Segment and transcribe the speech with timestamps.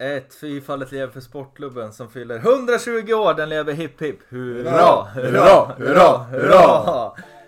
[0.00, 3.34] Ett fyrfallet lever för sportklubben som fyller 120 år.
[3.34, 4.18] Den lever hipp hipp.
[4.28, 7.10] Hurra, hurra, hurra, hurra!
[7.10, 7.39] Holmberg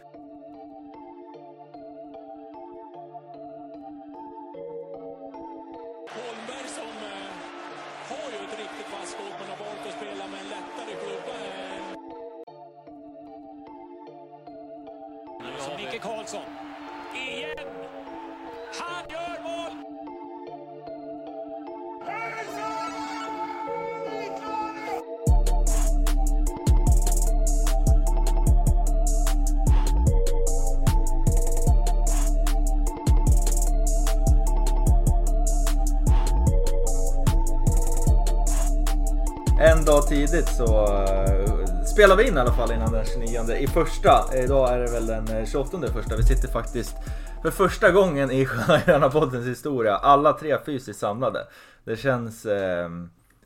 [42.32, 44.24] in i alla fall innan den 29 i första.
[44.34, 46.16] Eh, idag är det väl den eh, 28 första.
[46.16, 46.94] Vi sitter faktiskt
[47.42, 51.46] för första gången i Stjärna poddens historia alla tre fysiskt samlade.
[51.84, 52.88] Det känns, eh,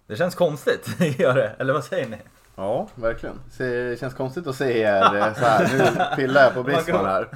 [0.06, 1.56] det känns konstigt, gör det?
[1.59, 2.16] Eller vad säger ni?
[2.59, 3.40] Ja, verkligen.
[3.59, 5.68] Det känns konstigt att se er eh, så här.
[5.79, 7.29] Nu pillar jag på Brisman här.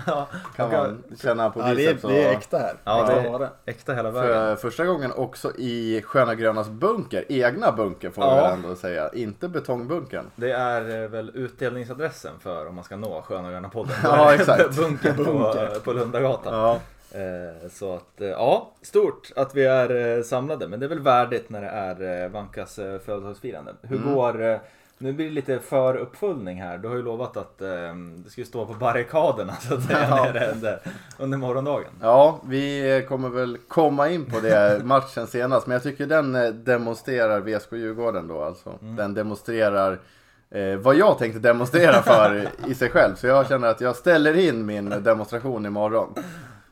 [0.57, 2.75] Kan man känna på Ja, det, är, biceps det är äkta här.
[2.85, 3.13] Ja, det
[3.45, 4.29] är äkta hela vägen.
[4.35, 7.25] För första gången också i Sköna Grönas bunker.
[7.29, 8.35] Egna bunker får vi Ja.
[8.43, 9.11] väl ändå säga.
[9.13, 10.25] Inte betongbunkern.
[10.37, 13.95] Det är eh, väl utdelningsadressen för om man ska nå Sköna Gröna podden.
[14.03, 14.77] Ja, exakt.
[14.77, 15.81] Bunkern på, Bunker.
[15.85, 16.55] på Lundagatan.
[16.55, 16.79] Ja,
[17.15, 20.69] Eh, Så att, ja, stort att vi är samlade.
[20.69, 23.75] Men det är väl värdigt när det är Vankas födelsedagsfirande.
[23.83, 24.15] Hur Mm.
[24.15, 24.61] går,
[25.01, 26.79] nu blir det lite för uppföljning här.
[26.79, 27.69] Du har ju lovat att eh,
[28.25, 30.25] det ska stå på barrikaderna så att säga Ja.
[30.25, 30.81] när det händer
[31.19, 31.91] under morgondagen.
[32.03, 35.67] ja, vi kommer väl komma in på det matchen senast.
[35.67, 38.73] Men jag tycker den eh, demonstrerar VSK Djurgården då alltså.
[38.83, 38.97] Mm.
[38.97, 39.99] Den demonstrerar
[40.51, 43.15] eh, vad jag tänkte demonstrera för i sig själv.
[43.15, 46.15] Så jag känner att jag ställer in min demonstration imorgon.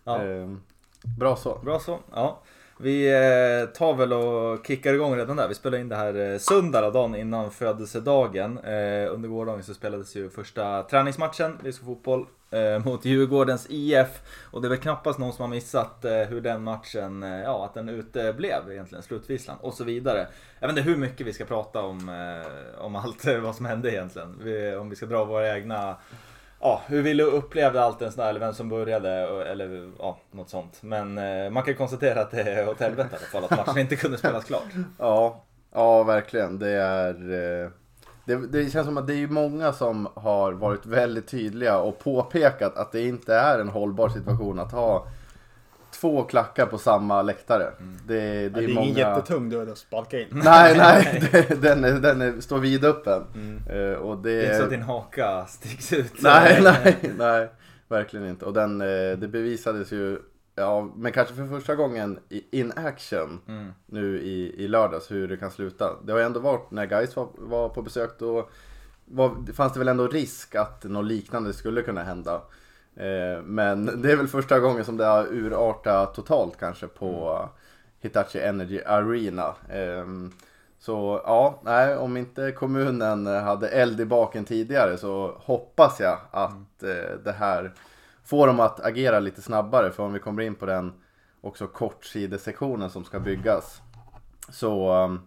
[0.05, 0.23] Ja.
[0.25, 0.49] Eh,
[1.19, 1.59] bra så.
[1.65, 1.99] Bra så.
[2.15, 2.39] Ja.
[2.81, 5.49] Vi eh, tar väl och kickar igång redan där.
[5.49, 8.59] Vi spelar in det här eh, söndag, då, dagen innan födelsedagen.
[8.59, 12.27] Eh, under gårdagen så spelades ju första träningsmatchen, VSK Fotboll,
[12.85, 14.23] mot Djurgårdens IF.
[14.51, 17.89] Och det är väl knappast någon som har missat hur den matchen, ja att den
[17.89, 20.27] uteblev egentligen, slutvisslan och så vidare.
[20.61, 22.11] Jag vet inte hur mycket vi ska prata om,
[22.79, 24.29] om allt vad som hände egentligen.
[24.79, 25.97] Om vi ska dra våra egna
[26.61, 29.11] Ja, hur vi upplevde allt en sån där, eller vem som började,
[29.51, 30.79] eller ja, något sånt.
[30.83, 33.81] Men eh, man kan konstatera att det är åt helvete i alla fall, att matchen
[33.81, 34.63] inte kunde spelas klart.
[34.99, 36.59] Ja, ja verkligen.
[36.59, 37.15] Det är...
[37.65, 37.71] eh,
[38.25, 42.77] Det, det känns som att det är många som har varit väldigt tydliga och påpekat
[42.77, 45.07] att det inte är en hållbar situation att ha
[46.01, 47.73] två klackar på samma läktare.
[48.07, 48.99] Det, det, Ja, det är är ingen många...
[48.99, 50.27] jättetung dörr att sparka in.
[50.45, 53.23] Nej, nej, det- den, är, den är, står vidöppen.
[53.71, 54.71] Eh, och det Det är inte så att är...
[54.77, 56.13] din haka sticks ut.
[56.23, 57.49] Nej, nej, nej,
[57.89, 58.45] verkligen inte.
[58.45, 58.87] Och den, eh,
[59.19, 60.19] det bevisades ju,
[60.55, 63.73] ja, men kanske för första gången i in action Mm.
[63.87, 65.91] nu i, i lördags hur det kan sluta.
[66.05, 68.49] Det har ju ändå varit, när Gais var, var på besök då
[69.05, 72.41] var, fanns det väl ändå risk att något liknande skulle kunna hända.
[72.99, 77.41] Eh, men det är väl första gången som det har urartat totalt kanske på
[78.01, 79.55] Hitachi Energy Arena.
[79.71, 80.33] Ehm,
[80.79, 86.83] så ja, nej, om inte kommunen hade eld i baken tidigare så hoppas jag att
[86.83, 87.73] eh, det här
[88.25, 89.91] får dem att agera lite snabbare.
[89.91, 90.93] För om vi kommer in på den
[91.41, 93.83] också kortsidesektionen som ska byggas.
[94.51, 95.21] Så um,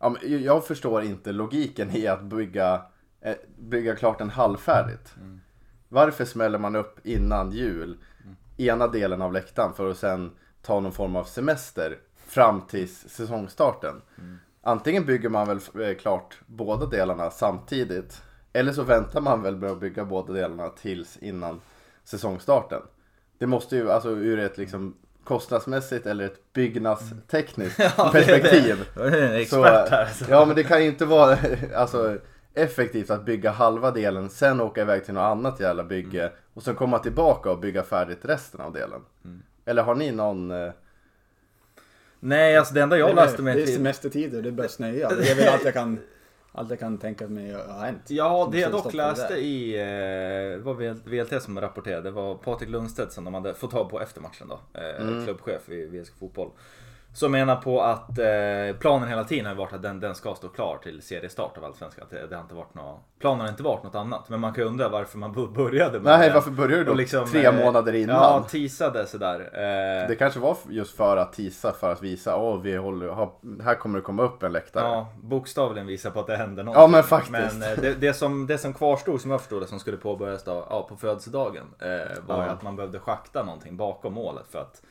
[0.00, 2.82] ja, jag förstår inte logiken i att bygga,
[3.20, 5.14] eh, bygga klart en halvfärdigt.
[5.94, 7.96] Varför smäller man upp innan jul
[8.56, 10.30] ena delen av läktaren för att sen
[10.62, 14.02] ta någon form av semester fram till säsongstarten?
[14.62, 18.22] Antingen bygger man väl eh, klart båda delarna samtidigt
[18.52, 21.60] eller så väntar man väl med att bygga båda delarna tills innan
[22.04, 22.82] säsongstarten.
[23.38, 27.76] Det måste ju, alltså ur ett liksom kostnadsmässigt eller ett byggnadstekniskt
[28.12, 28.84] perspektiv.
[28.94, 30.06] Du är en expert här.
[30.06, 30.24] Så.
[30.28, 31.38] ja men det kan ju inte vara
[31.74, 32.18] alltså,
[32.54, 36.74] effektivt att bygga halva delen, sen åka iväg till något annat jävla bygge och sen
[36.74, 39.00] komma tillbaka och bygga färdigt resten av delen.
[39.64, 40.50] Eller har ni någon...
[40.50, 40.72] eh,
[42.20, 43.74] Nej, alltså det enda jag läste det mig är till.
[43.74, 45.08] semestertider, det börjar snöa.
[45.08, 45.98] Det är väl allt jag kan,
[46.52, 48.02] allt jag kan tänka mig har hänt.
[48.08, 50.74] Ja, det jag dock det läste i, eh, det var
[51.10, 54.48] VLT som rapporterade, det var Patrik Lundstedt som de hade fått tag på efter matchen
[54.48, 56.50] då, eh, klubbchef i VSK Fotboll.
[57.14, 60.48] Som menar på att eh, planen hela tiden har varit att den, den ska stå
[60.48, 62.04] klar till seriestart av Allsvenskan.
[62.04, 64.28] Att Det, det har inte varit något, planen har inte varit något annat.
[64.28, 66.34] Men man kan ju undra varför man började med Nej, den.
[66.34, 68.16] varför började du då liksom, tre eh, månader innan?
[68.16, 69.40] Ja, teasade sådär.
[69.40, 73.28] Eh, Det kanske var just för att tisa, för att visa, åh vi håller,
[73.62, 74.84] här kommer det komma upp en läktare.
[74.88, 76.80] Ja, bokstavligen visar på att det händer någonting.
[76.82, 77.32] Ja, men faktiskt.
[77.58, 80.44] Men eh, det, det, som, det som kvarstod, som jag förstod det, som skulle påbörjas
[80.44, 81.88] då, ja, på födelsedagen, eh,
[82.26, 82.50] var Ja.
[82.50, 84.82] att man behövde schakta någonting bakom målet för att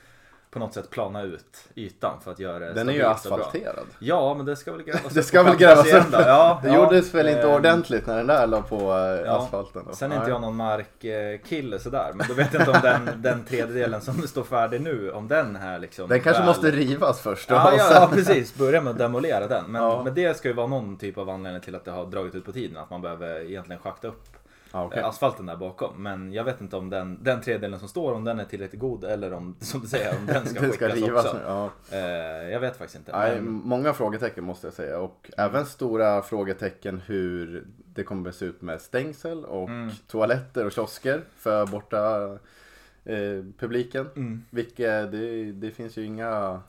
[0.53, 3.85] på något sätt plana ut ytan för att göra det Den är ju asfalterad.
[3.99, 6.05] Ja, men det ska väl grävas Det upp ska och väl grävas upp.
[6.11, 9.37] Ja, Det ja, gjordes väl inte eh, ordentligt när den där la på eh, Ja.
[9.37, 9.83] asfalten?
[9.87, 9.95] Då.
[9.95, 13.43] Sen är inte jag någon markkille sådär, men då vet jag inte om den, den
[13.45, 17.49] tredjedelen som står färdig nu, om den här liksom Den kanske väl- måste rivas först.
[17.49, 18.55] då, Ja, ja, sen- ja, precis.
[18.55, 19.65] Börja med att demolera den.
[19.67, 22.35] Men, men det ska ju vara någon typ av anledning till att det har dragit
[22.35, 22.77] ut på tiden.
[22.77, 24.23] Att man behöver egentligen schakta upp
[24.75, 24.99] Ja, okej.
[24.99, 26.03] eh, asfalten där bakom.
[26.03, 29.03] Men jag vet inte om den, den tredjedelen som står, om den är tillräckligt god
[29.03, 31.37] eller om, som du säger, om den ska Den ska skickas rivas också.
[31.37, 31.43] nu.
[31.47, 31.69] Ja.
[31.91, 33.11] Eh, jag vet faktiskt inte.
[33.17, 38.35] Nej, Men, många frågetecken måste jag säga och även stora frågetecken hur det kommer att
[38.35, 39.89] se ut med stängsel och Mm.
[40.07, 42.23] toaletter och kiosker för borta
[43.05, 44.09] eh, publiken.
[44.15, 44.43] Mm.
[44.49, 46.61] Vilket, det, det finns ju inga...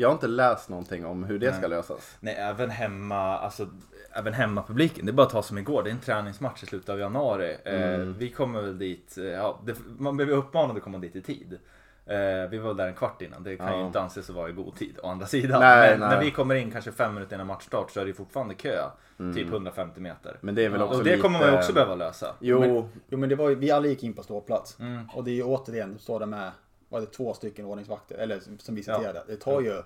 [0.00, 1.70] Jag har inte läst någonting om hur det ska Nej.
[1.70, 2.16] lösas.
[2.20, 3.68] nej, även hemma, alltså
[4.12, 5.06] även hemmapubliken.
[5.06, 5.82] Det är bara att ta som igår.
[5.82, 7.56] Det är en träningsmatch i slutet av januari.
[7.64, 8.14] Eh, Mm.
[8.18, 11.58] vi kommer väl dit, eh, ja, det, man blev uppmanad att komma dit i tid.
[12.06, 13.42] Eh, vi var där en kvart innan.
[13.42, 13.86] Det kan ju Ja.
[13.86, 15.60] inte anses att vara i god tid å andra sidan.
[15.60, 16.08] Nej, Men nej.
[16.08, 18.84] när vi kommer in kanske fem minuter innan matchstart så är det ju fortfarande kö.
[19.18, 19.34] Mm.
[19.34, 20.36] Typ 150 meter.
[20.40, 21.22] Men det är väl också och det lite...
[21.22, 22.34] kommer man ju också behöva lösa.
[22.40, 24.80] Jo, Men- Jo men det var ju, vi alla gick in på ståplats.
[24.80, 25.08] Mm.
[25.14, 26.50] Och det är ju återigen, står det med,
[26.88, 29.22] var det två stycken ordningsvakter, eller som- som visiterade.
[29.26, 29.82] Det tar ju,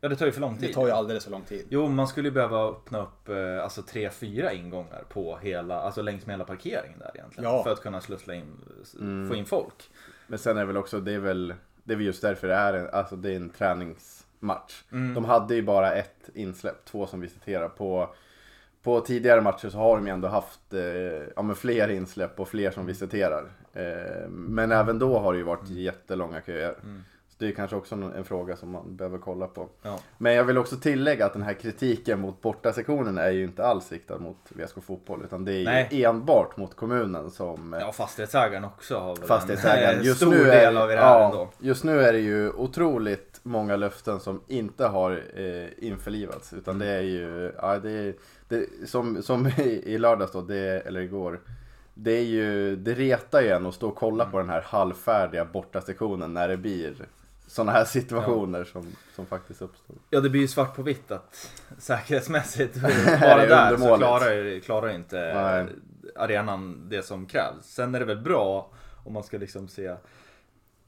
[0.00, 0.68] Ja, det tar ju för lång tid.
[0.68, 1.66] det tar ju alldeles för lång tid.
[1.70, 6.02] Jo, man skulle ju behöva öppna upp eh, alltså tre, fyra ingångar på hela, alltså
[6.02, 7.50] längs med hela parkeringen där egentligen.
[7.50, 7.62] Ja.
[7.62, 8.56] För att kunna slussla in,
[9.00, 9.28] Mm.
[9.28, 9.90] få in folk.
[10.26, 11.54] men sen är det väl också, det är väl,
[11.84, 14.82] det är väl just därför det är en, alltså det är en träningsmatch.
[14.92, 15.14] Mm.
[15.14, 17.68] De hade ju bara ett insläpp, två som visiterar.
[17.68, 18.14] På,
[18.82, 20.80] på tidigare matcher så har de ju ändå haft eh,
[21.36, 23.50] ja, men fler insläpp och fler som visiterar.
[23.74, 26.74] Eh, men även då har det ju varit jättelånga köer.
[26.82, 27.02] Mm.
[27.28, 29.68] Så det är kanske också en fråga som man behöver kolla på.
[29.82, 29.98] Ja.
[30.18, 33.92] Men jag vill också tillägga att den här kritiken mot bortasektionen är ju inte alls
[33.92, 35.20] riktad mot VSK Fotboll.
[35.24, 35.88] Utan det är Nej.
[35.90, 39.98] ju enbart mot kommunen som eh, ja, fastighetsägaren också har väl fastighetsägaren.
[39.98, 41.48] en Just stor nu, del är, av det här ja, ändå.
[41.58, 46.52] just nu är det ju otroligt många löften som inte har eh, införlivats.
[46.52, 48.14] Utan det är ju, ja, det, är-
[48.48, 51.40] det, som, som i, i lördags då, det, eller igår.
[51.94, 55.44] Det är ju, det retar ju en att stå och kolla på den här halvfärdiga
[55.44, 56.94] bortasektionen när det blir
[57.46, 59.96] sådana här situationer som, som faktiskt uppstår.
[60.10, 62.80] Ja, det blir ju svart på vitt att säkerhetsmässigt,
[63.20, 65.66] bara där så klarar, klarar inte Nej.
[66.16, 67.64] arenan det som krävs.
[67.64, 68.70] Sen är det väl bra
[69.04, 69.94] om man ska liksom se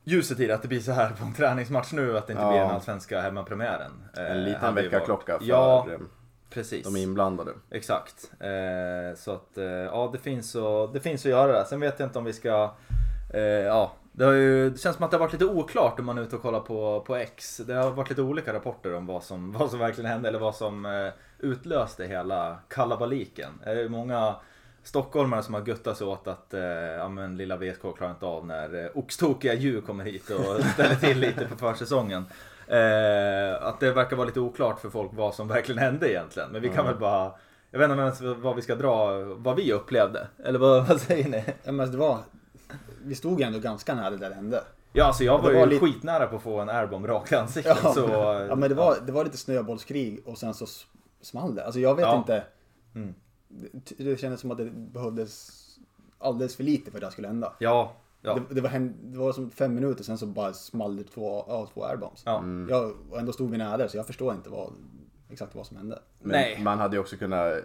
[0.04, 2.42] ljuset i det, att det blir så här på en träningsmatch nu, att det inte
[2.44, 2.50] Ja.
[2.50, 3.92] blir den allsvenska hemmapremiären.
[4.16, 5.98] Eh, En liten hade ju väckarklocka för Ja, eh,
[6.54, 6.84] precis.
[6.84, 7.52] de inblandade.
[7.70, 8.30] Exakt.
[8.40, 11.64] Eh, så att eh, ja, det finns, att, det finns att göra där.
[11.64, 12.74] Sen vet jag inte om vi ska...
[13.34, 16.06] Eh, ja, det, har ju, det känns som att det har varit lite oklart om
[16.06, 17.60] man är ute och kollar på, på X.
[17.66, 20.54] Det har varit lite olika rapporter om vad som, vad som verkligen hände eller vad
[20.54, 21.08] som eh,
[21.38, 23.50] utlöste hela kalabaliken.
[23.64, 24.34] Det är många
[24.82, 28.46] stockholmare som har guttat sig åt att eh, ja, men lilla VSK klarar inte av
[28.46, 32.24] när eh, oxtokiga djur kommer hit och ställer till lite på försäsongen.
[32.68, 36.48] Eh, att det verkar vara lite oklart för folk vad som verkligen hände egentligen.
[36.50, 37.32] Men vi kan väl bara
[37.70, 40.26] jag vet inte ens vad vi ska dra, vad vi upplevde.
[40.44, 41.44] Eller vad, vad säger ni?
[41.64, 42.18] Ja, men det var,
[43.04, 44.64] vi stod ändå ganska nära där det hände.
[44.92, 47.34] Ja, alltså jag var, var ju lite- skitnära på att få en airbomb rakt i
[47.34, 47.78] ansiktet.
[47.82, 48.08] Ja, så,
[48.48, 50.66] ja men det var, det var lite snöbollskrig och sen så
[51.20, 51.64] small det.
[51.64, 52.16] Alltså jag vet Ja.
[52.16, 52.42] inte.
[52.94, 53.14] Mm.
[53.48, 55.50] Det, det kändes som att det behövdes
[56.18, 57.52] alldeles för lite för att det skulle hända.
[57.58, 57.92] Ja,
[58.24, 58.34] ja.
[58.48, 61.68] Det, det, var, det var som fem minuter sen så bara small det två, ja,
[61.74, 62.22] två airbombs.
[62.26, 62.38] ja.
[62.38, 62.68] Mm.
[62.70, 64.72] Jag, och ändå stod vi nära så jag förstår inte vad,
[65.30, 65.98] exakt vad som hände.
[66.20, 66.60] Men Nej.
[66.62, 67.60] man hade ju också kunnat eh,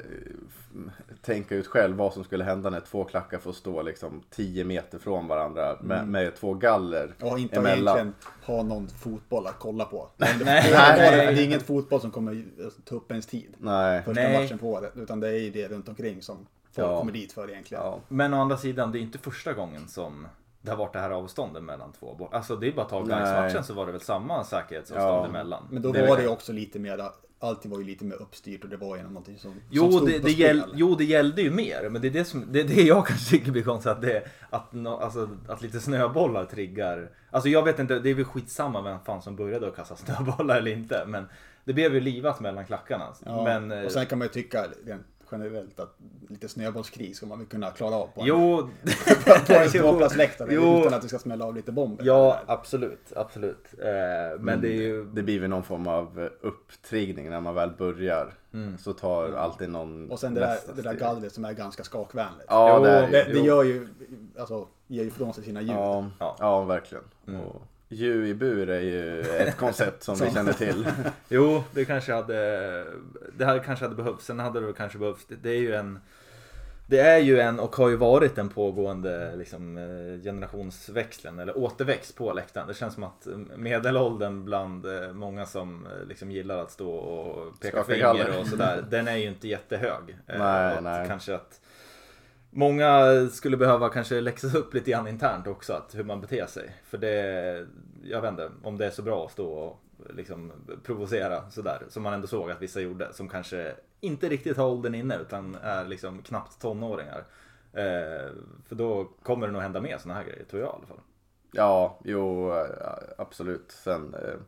[1.22, 5.00] tänka ut själv vad som skulle hända när två klackar får stå liksom 10 meter
[5.00, 7.96] från varandra med, med två galler Och inte emellan.
[7.98, 8.14] egentligen
[8.46, 10.10] ha någon fotboll att kolla på.
[10.18, 10.38] Det, Nej.
[10.40, 11.36] det, det, Nej.
[11.36, 12.46] det är ingen fotboll som kommer
[12.86, 13.54] ta upp ens tid.
[13.58, 14.04] Nej.
[14.04, 14.42] Första Nej.
[14.44, 14.92] matchen på det.
[14.96, 16.36] Utan det är ju det runt omkring som
[16.72, 17.00] folk Ja.
[17.00, 17.84] kommer dit för egentligen.
[17.84, 18.00] Ja.
[18.08, 20.28] Men å andra sidan, det är inte första gången som
[20.62, 22.30] det har varit det här avståndet mellan två.
[22.32, 25.28] Alltså det är bara att ta matchen så var det väl samma säkerhetsavstånd Ja.
[25.28, 25.68] emellan.
[25.72, 27.02] Men då Det var det ju också lite mer,
[27.40, 30.08] allting var ju lite mer uppstyrt och det var ju någonting som, som Jo stod
[30.08, 30.40] det, på det spel.
[30.58, 31.90] gäll, jo, det gällde ju mer.
[31.90, 33.92] Men det är det, som, det, är det jag kanske tycker blir konstigt.
[33.92, 37.10] Att, det, att, nå- alltså, att lite snöbollar triggar.
[37.32, 40.58] Alltså jag vet inte, det är väl skitsamma vem fan som började att kasta snöbollar
[40.58, 41.04] eller inte.
[41.08, 41.26] Men
[41.66, 43.06] det blev ju livat mellan klackarna.
[43.26, 45.96] Ja, Men, eh, och sen kan man ju tycka rent generellt att
[46.30, 48.70] lite snöbollskrig ska man väl kunna klara av på en, Jo,
[49.48, 52.06] på en ståplatsläktare utan att det ska smälla av lite bomber.
[52.06, 53.66] ja absolut, absolut.
[53.80, 55.06] Eh, men det är ju...
[55.06, 58.34] Det blir väl någon form av eh, upptriggning när man väl börjar.
[58.54, 58.78] Mm.
[58.78, 62.46] Så tar alltid någon Och sen det där, det där gallret som är ganska skakvänligt.
[62.48, 63.88] Ja, Jo, det, är, Det, det gör ju,
[64.40, 65.72] alltså, ger ju från sig sina ljud.
[65.72, 66.36] ja, Ja.
[66.40, 66.64] ja.
[66.64, 67.04] verkligen.
[67.28, 67.42] Mm.
[67.42, 70.88] Och djur i bur är ju ett koncept som vi känner till.
[71.30, 72.86] Jo, det kanske hade,
[73.38, 74.26] det hade kanske hade behövts.
[74.26, 75.26] Sen hade det kanske behövts.
[75.42, 76.00] Det, är ju en
[76.88, 82.16] det är ju en och har ju varit en pågående liksom, eh, generationsväxlen eller återväxt
[82.16, 82.68] på läktaren.
[82.68, 87.60] Det känns som att medelåldern bland eh, många som eh, liksom gillar att stå och
[87.60, 88.86] peka Skaka finger och sådär.
[88.90, 90.18] Den är ju inte jättehög.
[90.28, 91.08] Eh, Nej, och nej.
[91.08, 91.62] Kanske att
[92.50, 96.76] Många skulle behöva kanske läxas upp lite grann internt också, att hur man beter sig.
[96.84, 97.68] För det,
[98.04, 99.80] jag vet inte om det är så bra att stå och
[100.10, 100.52] liksom
[100.84, 101.82] provocera sådär.
[101.90, 103.14] Som man ändå såg att vissa gjorde.
[103.14, 107.24] Som kanske inte riktigt har åldern inne utan är liksom knappt tonåringar.
[107.74, 108.32] Eh,
[108.68, 111.00] för då kommer det nog hända mer sådana här grejer, tror jag i alla fall.
[111.52, 112.66] Ja, jo eh,
[113.18, 113.72] absolut.
[113.72, 114.40] Sen, eh,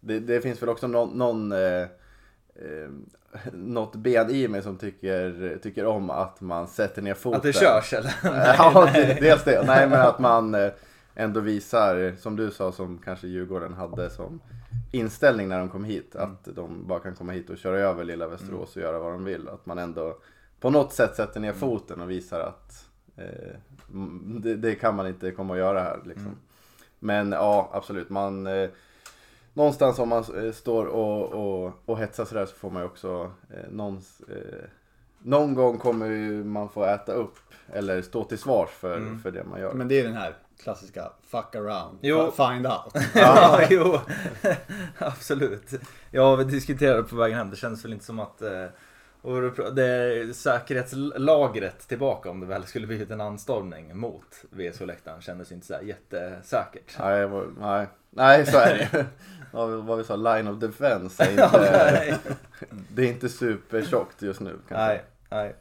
[0.00, 1.86] det, det finns väl också någon, någon eh,
[2.58, 2.90] eh,
[3.52, 7.36] något ben i mig som tycker, tycker om att man sätter ner foten.
[7.36, 8.14] Att det körs eller?
[8.58, 8.88] ja,
[9.20, 9.62] dels det.
[9.66, 10.70] Nej, men att man eh,
[11.14, 14.40] ändå visar, som du sa, som kanske Djurgården hade som
[14.92, 16.14] inställning när de kom hit.
[16.14, 16.32] Mm.
[16.32, 19.24] Att de bara kan komma hit och köra över lilla Västerås och göra vad de
[19.24, 19.48] vill.
[19.48, 20.18] Att man ändå
[20.60, 21.60] på något sätt sätter ner Mm.
[21.60, 23.54] foten och visar att eh,
[23.90, 25.98] mm, det, det kan man inte komma att göra här.
[26.04, 26.26] Liksom.
[26.26, 26.38] Mm.
[26.98, 28.10] Men ja, absolut.
[28.10, 28.70] Man, eh,
[29.54, 33.30] någonstans om man eh, står och, och, och hetsar sådär så får man ju också
[33.50, 34.64] eh, någons, eh,
[35.22, 36.08] någon gång kommer
[36.44, 37.38] man få äta upp
[37.72, 39.18] eller stå till svars för, Mm.
[39.18, 39.72] för det man gör.
[39.72, 42.30] Men det är den här klassiska fuck around, Jo.
[42.30, 42.94] find out.
[43.14, 43.98] Ja, jo.
[44.98, 45.70] Absolut.
[46.10, 47.50] Ja, vi diskuterade på vägen hem.
[47.50, 48.64] Det känns väl inte som att eh,
[49.22, 55.52] och det är säkerhetslagret tillbaka om det väl skulle blivit en anstormning mot VSK-läktaren kändes
[55.52, 56.96] inte så här jättesäkert.
[56.98, 57.28] Nej,
[57.60, 57.86] nej.
[58.10, 59.06] nej, så är det
[59.52, 59.76] ju.
[59.76, 62.18] Vad vi sa, line of defense är inte,
[62.94, 64.58] det är inte supertjockt just nu.
[64.68, 64.86] Kanske.
[64.86, 65.54] Nej, nej.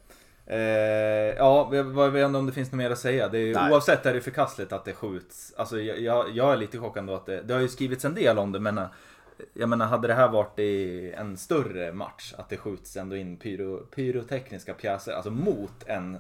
[0.50, 3.27] Eh, ja, jag vet inte om det finns något mer att säga.
[3.27, 5.53] Det är, oavsett är det förkastligt att det skjuts.
[5.58, 8.39] Alltså, jag, jag, är lite chockad ändå att det, det har ju skrivits en del
[8.39, 8.86] om det men eh,
[9.53, 13.38] jag menar hade det här varit i en större match att det skjuts ändå in
[13.38, 16.17] pyro, pyrotekniska pjäser, alltså mot en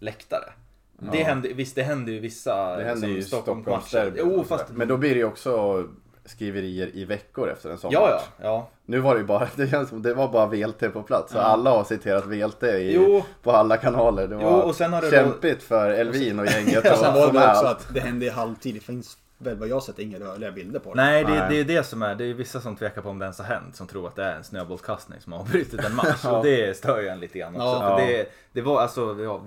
[0.00, 0.52] läktare.
[0.98, 1.24] Det Ja.
[1.24, 3.80] händer, visst det händer ju vissa Det händer ju i Stockholmsmatcher.
[3.80, 4.32] Stockholmsderbyn.
[4.36, 4.64] Jo fast...
[4.70, 5.84] Men då blir det ju också
[6.28, 8.22] skriverier i veckor efter en sån Ja, match.
[8.38, 8.68] ja, ja.
[8.86, 11.32] Nu var det ju bara, det känns som det var bara VLT på plats.
[11.32, 11.42] Så Ja.
[11.42, 13.24] alla har citerat VLT i, Jo.
[13.42, 14.28] på alla kanaler.
[14.28, 16.98] Det var Jo, och sen har det då- kämpigt för Elvin och gänget Och att
[16.98, 18.74] sen var det också att det hände i halvtid.
[18.74, 21.02] Det finns väl vad jag sett inga rörliga bilder på det.
[21.02, 21.46] Nej, det, Nej.
[21.50, 22.14] det är det som är.
[22.14, 23.76] Det är vissa som tvekar på om det ens har hänt.
[23.76, 26.20] Som tror att det är en snöbollskastning som har avbrutit en match.
[26.24, 26.30] Ja.
[26.38, 27.66] Och det stör ju en lite grann också.
[27.66, 27.80] Ja.
[27.98, 28.06] För Ja.
[28.18, 29.40] det, det var alltså vi har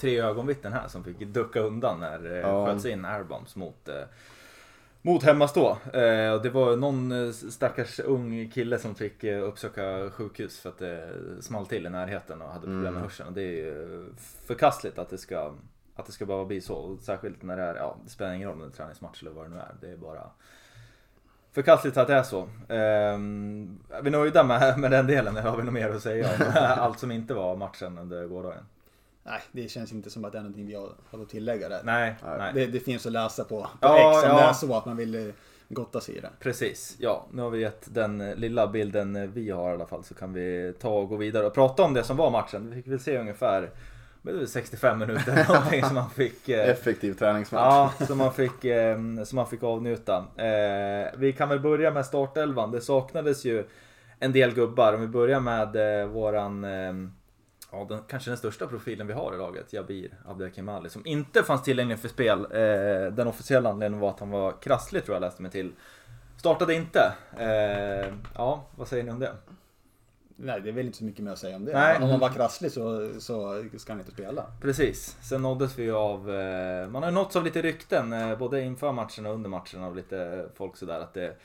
[0.00, 2.66] tre ögonvittnen här som fick ducka undan när det Ja.
[2.66, 3.94] sköts in airbombs mot eh,
[5.06, 5.70] mot hemmastå.
[5.92, 10.78] Eh, det var någon eh, stackars ung kille som fick eh, uppsöka sjukhus för att
[10.78, 11.08] det
[11.40, 13.02] small till i närheten och hade problem med Mm.
[13.02, 13.34] hörseln.
[13.34, 14.04] Det är ju
[14.46, 15.52] förkastligt att det ska
[15.96, 16.96] att det ska behöva bli så.
[17.00, 19.44] Särskilt när det är, ja det spelar ingen roll om det är träningsmatch eller vad
[19.44, 19.74] det nu är.
[19.80, 20.30] Det är bara
[21.52, 22.48] förkastligt att det är så.
[22.68, 26.52] Ehm, är vi nöjda med, med den delen har vi något mer att säga om
[26.54, 28.64] allt som inte var matchen under gårdagen?
[29.26, 31.80] Nej, det känns inte som att det är någonting vi har, har att tillägga där.
[31.84, 32.52] Nej, Nej.
[32.54, 34.36] Det, det finns att läsa på, på Ja, X om ja.
[34.36, 35.34] det är så att man vill eh,
[35.68, 36.30] gotta sig i det.
[36.40, 39.86] Precis, ja nu har vi gett den eh, lilla bilden eh, vi har i alla
[39.86, 42.70] fall så kan vi ta och gå vidare och prata om det som var matchen.
[42.70, 43.70] Vi fick väl se ungefär
[44.22, 47.60] vad är det, 65 minuter någonting som man fick eh, Effektiv träningsmatch.
[47.98, 50.26] Ja, som man fick, eh, som man fick avnjuta.
[50.36, 52.70] Eh, vi kan väl börja med startelvan.
[52.70, 53.64] Det saknades ju
[54.18, 54.92] en del gubbar.
[54.92, 56.66] Om vi börjar med våran,
[57.74, 61.62] ja, den, kanske den största profilen vi har i laget, Jabir Abdelkemali, som inte fanns
[61.62, 62.38] tillgänglig för spel.
[62.40, 65.72] Eh, den officiella anledningen var att han var krasslig tror jag läste mig till.
[66.36, 67.14] Startade inte.
[67.38, 69.32] Eh, ja, vad säger ni om det?
[70.36, 71.72] Nej, det är väl inte så mycket mer att säga om det.
[71.72, 71.96] Nej.
[72.02, 74.46] Om man var krasslig så, så ska han inte spela.
[74.60, 75.16] Precis.
[75.22, 78.92] Sen nåddes vi av, eh, man har ju nåtts av lite rykten, eh, både inför
[78.92, 81.36] matchen och under matchen av lite folk sådär att det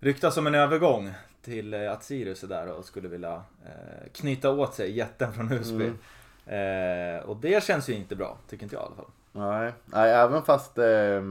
[0.00, 1.12] ryktas om en övergång
[1.46, 5.48] till eh, att Sirius är där och skulle vilja eh, knyta åt sig jätten från
[5.48, 5.92] Husby.
[6.46, 9.10] Eh, och det känns ju inte bra, tycker inte jag i alla fall.
[9.32, 11.22] Nej, Nej även fast eh,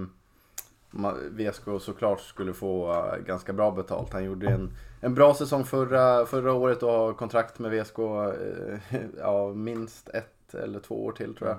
[1.29, 4.13] VSK såklart skulle få ganska bra betalt.
[4.13, 8.99] Han gjorde en, en bra säsong förra, förra året och har kontrakt med VSK eh,
[9.19, 11.57] ja, minst ett eller två år till tror jag.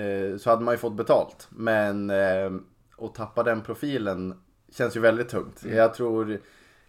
[0.00, 1.48] Eh, så hade man ju fått betalt.
[1.50, 2.52] Men eh,
[2.98, 4.40] att tappa den profilen
[4.72, 5.64] känns ju väldigt tungt.
[5.64, 6.38] Jag tror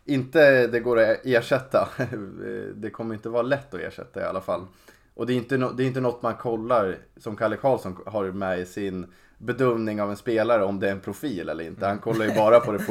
[0.05, 1.89] inte det går att ersätta.
[2.75, 4.67] det kommer inte vara lätt att ersätta i alla fall.
[5.13, 8.31] Och det är inte, no- det är inte något man kollar som Kalle Karlsson har
[8.31, 9.05] med i sin
[9.37, 11.85] bedömning av en spelare om det är en profil eller inte.
[11.85, 12.79] Han kollar ju bara på det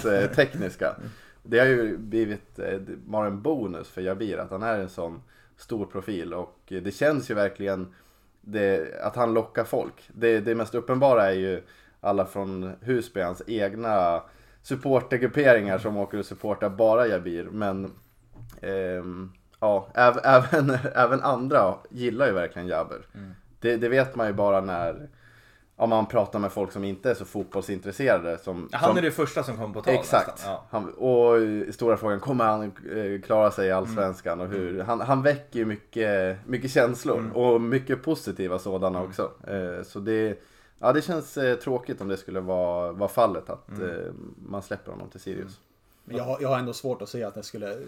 [0.00, 0.96] fotbollstekniska.
[1.42, 5.22] Det har ju blivit eh, bara en bonus för Jabir att han är en sån
[5.56, 7.94] stor profil och eh, det känns ju verkligen
[8.40, 10.10] det, att han lockar folk.
[10.14, 11.62] Det, det mest uppenbara är ju
[12.00, 14.22] alla från Husby, hans egna
[14.66, 17.44] supportergrupperingar som åker och supportar bara Jabir.
[17.52, 17.90] Men
[18.60, 23.06] ehm, ja, äv, även, även andra gillar ju verkligen Jabber.
[23.60, 25.08] Det, det vet man ju bara när
[25.78, 28.38] om man pratar med folk som inte är så fotbollsintresserade.
[28.38, 30.28] Som, Han som, är det första som kommer på tal Exakt.
[30.28, 30.52] nästan.
[30.52, 30.64] Ja.
[30.70, 34.40] Han, och eh, stora frågan, kommer han eh, klara sig i Allsvenskan?
[34.40, 34.58] Och Mm.
[34.58, 34.82] hur?
[34.82, 39.08] Han, han väcker ju mycket, mycket känslor och mycket positiva sådana Mm.
[39.10, 39.30] också.
[39.46, 40.42] Eh, så det,
[40.78, 43.90] ja, det känns eh, tråkigt om det skulle vara, vara fallet att Mm.
[43.90, 45.60] eh, man släpper honom till Sirius.
[46.04, 47.78] Men jag, har- jag har ändå svårt att se att det skulle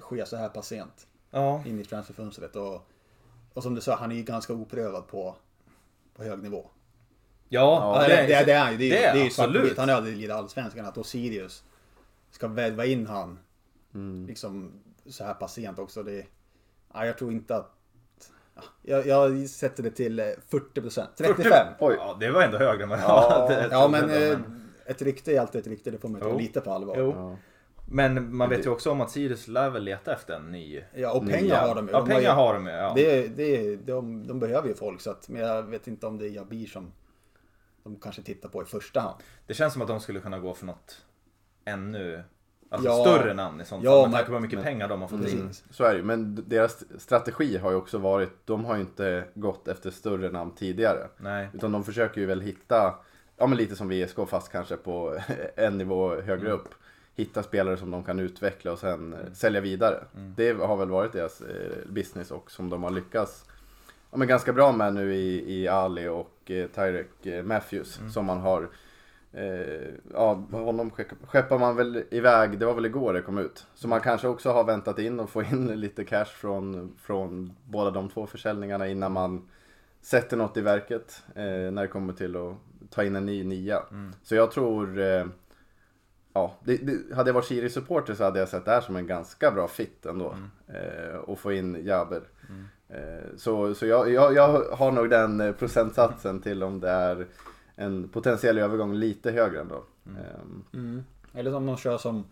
[0.00, 1.62] ske så här pass sent Ja.
[1.66, 2.56] in i transferfönstret.
[2.56, 2.86] Och,
[3.54, 5.36] och som du sa, han är ju ganska oprövad på,
[6.16, 6.70] på hög nivå.
[7.48, 8.78] Ja, Ja, det, det, det är han ju.
[8.78, 9.78] Det är, det det är är ju absolut.
[9.78, 10.86] Han har aldrig lidit allsvenskan.
[10.86, 11.64] Att då Sirius
[12.30, 13.38] ska värva in han
[13.94, 14.26] Mm.
[14.26, 14.72] liksom
[15.06, 16.02] så här pass sent också.
[16.02, 16.26] Det,
[16.94, 17.70] ja, jag tror inte att...
[18.54, 21.06] ja, Jag, jag sätter det till eh, 40%.
[21.16, 21.66] 35.
[21.80, 21.94] Oj.
[21.98, 23.46] Ja, det var ändå högre än vad jag Ja.
[23.48, 24.38] hade Ja men eh,
[24.86, 25.90] ett rykte är alltid ett rykte.
[25.90, 26.38] Det får man ta Jo.
[26.38, 26.96] lite på allvar.
[26.98, 27.12] Jo.
[27.16, 27.36] Ja.
[27.88, 30.80] Men man vet ju också om att Sirius lär väl leta efter en ny.
[30.94, 31.60] Ja och pengar Nya.
[31.66, 31.92] har de ju.
[31.92, 32.72] Ja, De har pengar ju- har de ju.
[32.72, 32.92] Ja.
[32.96, 36.26] Det, det, de, de behöver ju folk så att, men jag vet inte om det
[36.26, 36.92] är Jabir som
[37.82, 39.16] de kanske tittar på i första hand.
[39.46, 41.04] Det känns som att de skulle kunna gå för något
[41.64, 42.22] ännu
[42.74, 43.00] alltså Ja.
[43.04, 44.00] större namn i sånt Ja, fall.
[44.00, 45.24] Med men- tanke på hur mycket pengar de har fått in.
[45.48, 45.64] Precis.
[45.70, 49.24] Så är det ju, men deras strategi har ju också varit, de har ju inte
[49.34, 51.08] gått efter större namn tidigare.
[51.16, 51.48] Nej.
[51.52, 52.94] Utan de försöker ju väl hitta,
[53.36, 55.18] ja men lite som VSK fast kanske på
[55.56, 56.68] en nivå högre upp.
[57.16, 60.04] Hitta spelare som de kan utveckla och sen eh, sälja vidare.
[60.36, 63.44] Det har väl varit deras eh, business och som de har lyckats
[64.10, 68.00] ja, men ganska bra med nu i, i Ali och eh, Tyrek eh, Matthews.
[68.12, 68.68] Som man har,
[69.34, 73.66] eh, ja honom skepp- skeppar man väl iväg, det var väl igår det kom ut.
[73.74, 77.90] Så man kanske också har väntat in och få in lite cash från, från båda
[77.90, 79.48] de två försäljningarna innan man
[80.00, 82.54] sätter något i verket eh, när det kommer till att
[82.90, 83.82] ta in en ny nia.
[84.22, 85.26] Så jag tror, eh,
[86.32, 89.06] ja, det, det, hade jag varit Sirius-supporter så hade jag sett det här som en
[89.06, 90.36] ganska bra fit ändå.
[90.68, 92.22] Eh, och få in Jaber.
[92.88, 97.26] Eh, så så jag, jag, jag har nog den eh, procentsatsen till om det är
[97.76, 99.84] en potentiell övergång lite högre ändå.
[100.06, 101.04] Ehm,
[101.34, 102.24] Eller som de kör som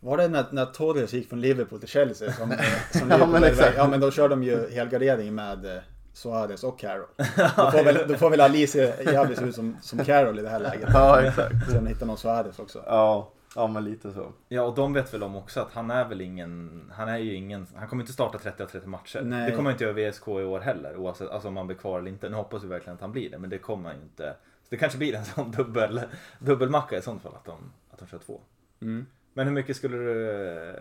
[0.00, 2.32] var det när, när Torres gick från Liverpool till Chelsea?
[2.32, 2.54] Som,
[2.90, 3.76] som Liverpool men exakt.
[3.76, 5.82] ja men då kör de ju helgardering med eh,
[6.12, 7.06] Suarez och Carroll.
[7.56, 10.48] Då får väl, då får väl Ali se jävligt ut som, som Carroll i det
[10.48, 10.88] här läget.
[10.92, 11.70] ja, exakt.
[11.70, 12.82] Sen hittar någon Suarez också.
[12.86, 14.32] Ja, ja, men lite så.
[14.48, 17.34] Ja, och de vet väl om också att han är väl ingen, han är ju
[17.34, 19.20] ingen, han kommer inte starta 30 av 30 matcher.
[19.22, 19.50] Nej.
[19.50, 21.76] Det kommer han inte göra i VSK i år heller, oavsett alltså om han blir
[21.76, 22.28] kvar eller inte.
[22.28, 24.34] Nu hoppas vi verkligen att han blir det, men det kommer han ju inte.
[24.62, 26.00] Så det kanske blir en sån dubbel,
[26.38, 27.58] dubbelmacka i sånt fall, att de,
[27.90, 28.40] att de kör två.
[28.80, 29.06] Mm.
[29.32, 30.74] Men hur mycket skulle du,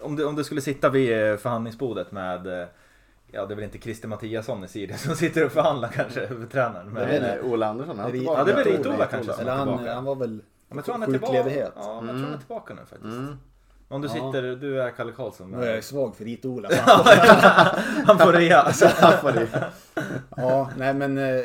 [0.00, 2.68] om du, om du skulle sitta vid förhandlingsbordet med,
[3.26, 6.90] ja det är väl inte Christer Mattiasson i Sirius som sitter och förhandlar kanske, huvudtränaren.
[6.90, 8.38] Men, Men, eh, Ola Andersson, är han tillbaka?
[8.38, 10.42] Ja, det är väl Rit-Ola kanske som Eller är han, han var väl
[10.76, 11.34] jag tror han är tillbaka.
[11.76, 13.04] Ja, men jag tror han är tillbaka nu faktiskt.
[13.04, 13.36] Mm.
[13.88, 14.12] Om du Ja.
[14.14, 15.50] sitter, du är Kalle Karlsson.
[15.50, 16.68] Nu är jag svag för Rit-Ola.
[18.06, 18.60] Han får rea.
[18.62, 18.88] Alltså.
[18.96, 19.70] Han får det.
[20.36, 21.18] Ja, nej men...
[21.18, 21.40] eh,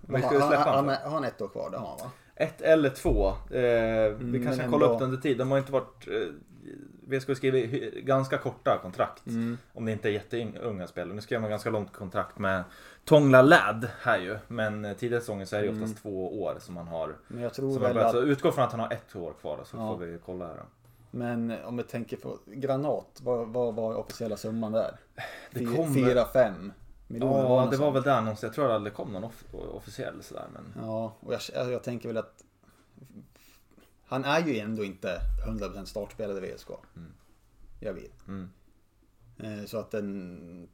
[0.00, 1.70] Men han, han, han, har han ett år kvar?
[1.70, 2.10] Det har han va?
[2.36, 3.26] Ett eller två.
[3.28, 3.58] Eh, vi
[4.20, 4.94] Mm, kanske men kollar ändå.
[4.94, 5.38] upp det under tid.
[5.38, 6.08] De har inte varit...
[6.08, 6.14] Eh,
[7.34, 9.26] skriva hy- ganska korta kontrakt.
[9.26, 9.58] Mm.
[9.72, 11.14] Om det inte är jätteunga spelare.
[11.14, 12.64] Nu skrev man ganska långt kontrakt med
[13.04, 14.38] Tongla Lad här ju.
[14.48, 17.16] Men eh, tidigare säsongen så är det ju oftast två år som man har.
[17.28, 18.14] Men jag tror väl att...
[18.14, 19.96] utgå från att han har ett år kvar så Ja.
[19.96, 20.54] får vi kolla här.
[20.56, 20.62] Då.
[21.10, 24.96] Men om vi tänker på Granat, vad, vad var officiella summan där?
[25.50, 26.72] Det Fyra, fem
[27.06, 28.42] miljoner Ja, det var väl där någonstans.
[28.42, 30.44] Jag tror det aldrig kom någon off- officiell sådär.
[30.52, 30.84] Men...
[30.86, 31.40] Ja, och jag,
[31.72, 32.44] jag tänker väl att
[34.12, 36.68] han är ju ändå inte 100% startspelare i VSK.
[37.80, 38.28] Jag vet.
[38.28, 38.48] Mm.
[39.38, 40.68] Eh, Så att en...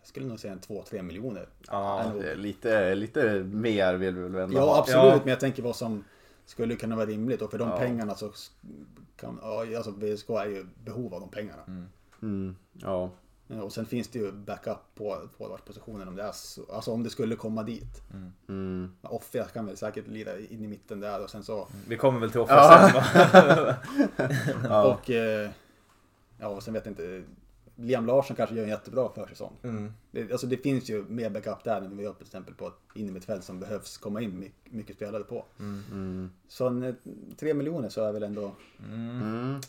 [0.00, 1.48] Jag skulle nog säga en 2-3 miljoner.
[1.68, 4.78] Ja, Lite, lite mer vill vi väl ändå Ja, ha.
[4.78, 5.04] absolut.
[5.12, 5.18] Ja.
[5.18, 6.04] Men jag tänker vad som
[6.46, 7.42] skulle kunna vara rimligt.
[7.42, 7.76] Och för de Ja.
[7.78, 8.32] pengarna så
[9.16, 9.38] kan...
[9.42, 11.62] Ja, alltså VSK är ju behov av de pengarna.
[12.22, 13.10] Mm, ja.
[13.48, 17.02] Eh, Och sen finns det ju backup på forwardspositionen om det är så, Alltså om
[17.02, 18.02] det skulle komma dit.
[18.48, 18.90] Mm.
[19.02, 21.68] Offe kan väl säkert lira in i mitten där och sen så...
[21.88, 23.04] Vi kommer väl till offer Ja.
[23.12, 23.74] sen.
[24.64, 24.84] Ja.
[24.94, 25.10] Och...
[25.10, 25.50] Eh,
[26.38, 27.22] ja, och sen vet jag inte.
[27.78, 29.52] Liam Larsson kanske gör en jättebra försäsong.
[29.62, 29.92] Mm.
[30.10, 32.74] Det, alltså det finns ju mer backup där än vi har till exempel på ett
[32.94, 35.44] innermittfält som behövs komma in mycket, mycket spelare på.
[35.58, 36.30] Mm.
[36.48, 36.94] Så en, eh,
[37.38, 38.52] tre miljoner så är väl ändå...
[38.84, 39.60] Mm.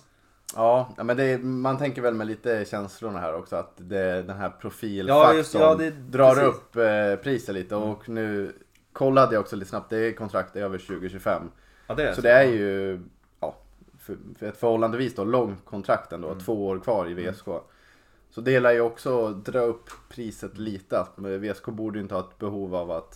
[0.56, 4.50] Ja, men är, man tänker väl med lite känslorna här också att det, den här
[4.50, 6.48] profilfaktorn Ja, just- ja, det- drar precis.
[6.48, 8.54] upp eh, priset lite och nu
[8.94, 11.44] kollade jag också lite snabbt, det är kontrakt över 2025.
[11.88, 13.00] Ja, det är Så det är ju
[13.40, 13.56] ja,
[14.00, 16.40] för, för ett förhållandevis då långt kontrakt ändå, Mm.
[16.40, 17.46] två år kvar i VSK.
[18.30, 21.00] Så det lär ju också dra upp priset lite.
[21.00, 23.16] Att VSK borde ju inte ha ett behov av att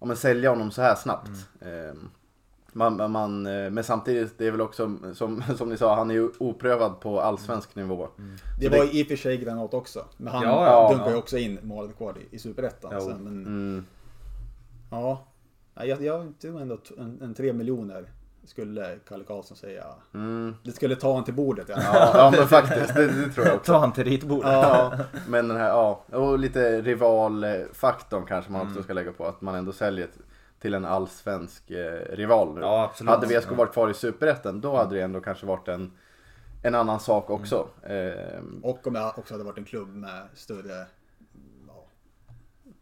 [0.00, 1.30] ja, men sälja honom så här snabbt.
[1.60, 1.90] Mm.
[1.90, 2.10] Ehm,
[2.72, 6.14] Man, man, eh, men samtidigt, det är väl också som, som ni sa, han är
[6.14, 8.08] ju oprövad på allsvensk nivå.
[8.60, 10.04] Det var ju i och för sig Granat också.
[10.16, 11.18] Men han Ja, ja, dunkar ju ja.
[11.18, 13.00] också in målet kvar i, i Superettan.
[13.00, 13.84] Så, Men, Mm.
[14.90, 15.26] ja.
[15.74, 18.10] Ja, Jag, jag tror ändå en, en tre miljoner
[18.44, 19.84] skulle Kalle Karlsson säga.
[20.14, 20.54] Mm.
[20.64, 21.66] Det skulle ta honom till bordet.
[21.68, 21.76] Ja.
[22.14, 23.72] Ja, men faktiskt, det, det tror jag också.
[23.72, 24.52] Ta han till ritbordet.
[24.52, 24.92] Ja,
[25.28, 29.26] men den här, ja, och lite rivalfaktorn kanske man också ska lägga på.
[29.26, 30.08] Att man ändå säljer
[30.60, 32.60] till en allsvensk eh, rival nu.
[32.60, 33.10] Ja, absolut.
[33.10, 35.92] Hade VSK varit kvar i Superettan, då hade det ändå kanske varit en,
[36.62, 37.68] en annan sak också.
[37.82, 40.86] Ehm, Och om jag också hade varit en klubb med större
[41.68, 41.84] ja,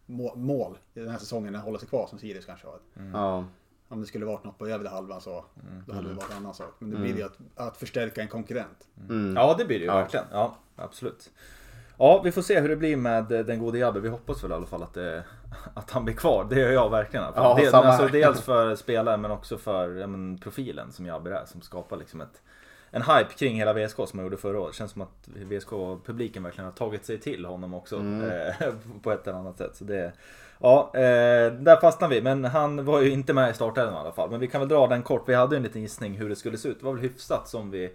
[0.06, 2.78] må- mål i den här säsongen att hålla sig kvar som Sirius kanske har.
[3.12, 3.44] ja.
[3.90, 5.44] Om det skulle varit något på övre halvan så
[5.86, 6.74] då hade det varit en annan sak.
[6.78, 7.08] Men det Mm.
[7.08, 8.88] blir ju att, att förstärka en konkurrent.
[9.36, 9.96] Ja, det blir det ju Ja.
[9.96, 10.26] verkligen.
[10.32, 11.30] Ja, absolut.
[11.98, 14.00] Ja, vi får se hur det blir med eh, den gode Jabbe.
[14.00, 15.24] Vi hoppas väl i alla fall att, det,
[15.74, 16.46] att han blir kvar.
[16.50, 17.26] Det gör jag verkligen.
[17.34, 21.44] Ja, det, alltså, dels för spelaren men också för men, profilen som Jabbe är.
[21.44, 22.42] Som skapar liksom ett,
[22.90, 24.74] en hype kring hela VSK som man gjorde förra året.
[24.74, 27.96] känns som att VSK-publiken verkligen har tagit sig till honom också.
[27.96, 28.30] Mm.
[28.30, 28.54] Eh,
[29.02, 29.76] på ett eller annat sätt.
[29.76, 30.12] Så det,
[30.58, 32.22] ja, eh, där fastnar vi.
[32.22, 34.30] Men han var ju inte med i startelvan i alla fall.
[34.30, 35.28] Men vi kan väl dra den kort.
[35.28, 36.78] Vi hade en liten gissning hur det skulle se ut.
[36.78, 37.92] Det var väl hyfsat som vi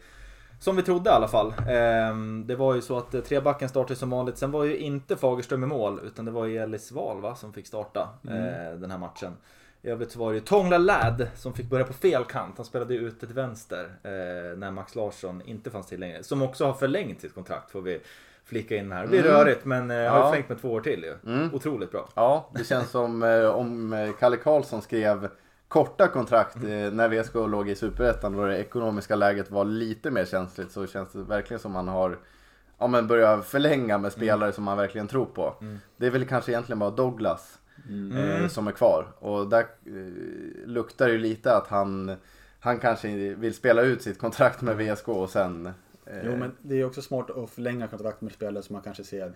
[0.63, 1.53] som vi trodde i alla fall.
[1.69, 4.37] Ehm, Det var ju så att eh, trebacken startade som vanligt.
[4.37, 7.53] Sen var ju inte Fagerström i mål utan det var ju Ellis Val va, som
[7.53, 9.33] fick starta eh, den här matchen.
[9.81, 12.53] I övrigt så var det ju Tongla Lad som fick börja på fel kant.
[12.57, 16.25] Han spelade ju ute till vänster eh, när Max Larsson inte fanns tillgänglig.
[16.25, 18.01] Som också har förlängt sitt kontrakt får vi
[18.45, 19.01] flika in här.
[19.01, 21.49] Det blir rörigt men eh, har ju förlängt med två år till ju.
[21.53, 22.09] Otroligt bra.
[22.15, 23.23] ja, det känns som
[23.55, 25.29] om Kalle Karlsson skrev
[25.73, 30.25] korta kontrakt eh, när VSK låg i Superettan och det ekonomiska läget var lite mer
[30.25, 32.17] känsligt så känns det verkligen som man har
[32.77, 35.55] ja, men börjat förlänga med spelare som man verkligen tror på.
[35.97, 37.59] Det är väl kanske egentligen bara Douglas
[38.13, 39.07] eh, som är kvar.
[39.19, 42.15] Och där eh, luktar det ju lite att han,
[42.59, 45.65] han kanske vill spela ut sitt kontrakt med VSK och sen
[46.05, 49.03] eh, Jo men det är också smart att förlänga kontrakt med spelare som man kanske
[49.03, 49.33] ser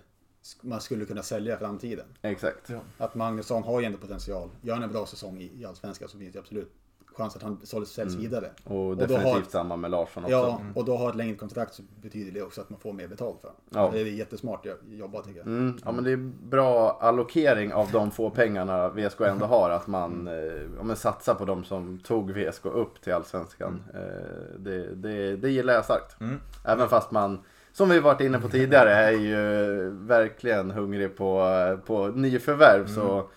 [0.62, 2.06] man skulle kunna sälja i framtiden.
[2.22, 2.72] Exakt.
[2.98, 4.50] Att Magnusson har ju ändå potential.
[4.62, 6.72] Gör han en bra säsong i, i Allsvenskan så finns det absolut
[7.16, 8.52] chans att han säljs vidare.
[8.64, 10.32] Och då definitivt har- samma med Larsson också.
[10.36, 13.08] Ja, och då har ett längre kontrakt så betyder det också att man får mer
[13.08, 13.62] betalt för honom.
[13.70, 13.90] Ja.
[13.94, 15.48] Det är jättesmart jo- jobbat tycker jag.
[15.48, 19.70] Mm, ja men det är bra allokering av de få pengarna VSK ändå har.
[19.70, 20.34] Att man eh,
[20.78, 23.84] ja, men satsar på de som tog VSK upp till Allsvenskan.
[23.94, 26.22] Eh, det, det, det gillar jag starkt.
[26.22, 26.40] Mm.
[26.66, 27.40] Även fast man,
[27.78, 31.44] som vi varit inne på tidigare, är ju verkligen hungrig på,
[31.86, 32.88] på nyförvärv.
[32.88, 33.30] Så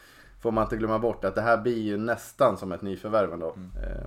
[0.43, 3.49] får man inte glömma bort att det här blir ju nästan som ett nyförvärv ändå.
[3.49, 4.07] Eh,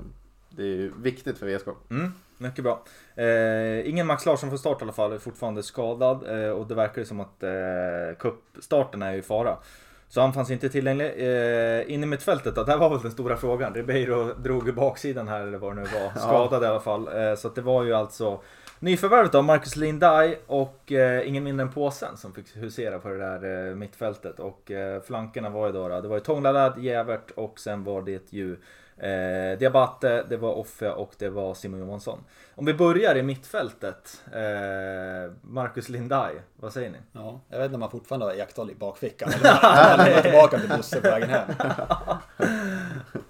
[0.49, 1.67] det är ju viktigt för VSK.
[1.89, 2.83] Mm, mycket bra.
[3.15, 6.75] Eh, ingen Max Larsson från start i alla fall, är fortfarande skadad eh, och det
[6.75, 9.57] verkar ju som att eh, cupstarten är i fara.
[10.07, 11.05] Så han fanns inte tillgänglig.
[11.05, 13.73] Eh, in i mittfältet då, där var väl den stora frågan.
[13.73, 16.19] Ribeiro drog baksidan här eller vad det nu var.
[16.19, 17.07] Skadad i alla fall.
[17.07, 18.41] Eh, så det var ju alltså
[18.83, 23.17] nyförvärvet då, Marcus Lindai och eh, ingen mindre än påsen som fick husera på det
[23.17, 24.39] där eh, mittfältet.
[24.39, 28.01] Och eh, flankerna var ju då, då det var ju Tånglalad, Jävert och sen var
[28.01, 28.57] det ju
[28.97, 32.19] Eh, Diabate, det var Offe och det var Simon Johansson.
[32.55, 34.23] Om vi börjar i mittfältet.
[34.33, 36.97] Eh, Marcus Lindaj, vad säger ni?
[37.11, 39.29] Ja, jag vet inte om man fortfarande har Ekdal i bakfickan.
[39.33, 41.49] Eller om han lämnar tillbaka till Bosse på vägen hem.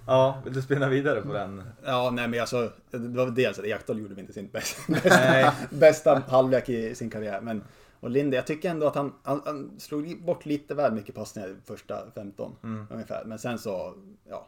[0.06, 1.62] Ja, vill du spinna vidare på den?
[1.84, 2.70] Ja, nej men alltså.
[2.90, 5.50] Det var dels att Ekdal gjorde inte sin bästa, Nej.
[5.70, 7.40] bästa halvlek i sin karriär.
[7.40, 7.62] Men,
[8.00, 11.56] och Linde, jag tycker ändå att han, han, han slog bort lite väl mycket passningar
[11.66, 12.86] första 15 Mm.
[12.90, 13.24] ungefär.
[13.24, 13.94] Men sen så,
[14.28, 14.46] ja.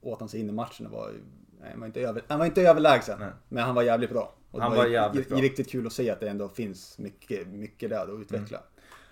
[0.00, 1.12] Åt han sig in i matchen och var,
[1.60, 3.18] nej, han var inte, över, han var inte överlägsen.
[3.20, 3.28] Nej.
[3.48, 4.34] Men han var jävligt bra.
[4.50, 5.38] Och det Han var, var jävligt bra.
[5.38, 8.60] riktigt kul att se att det ändå finns mycket, mycket där att utveckla.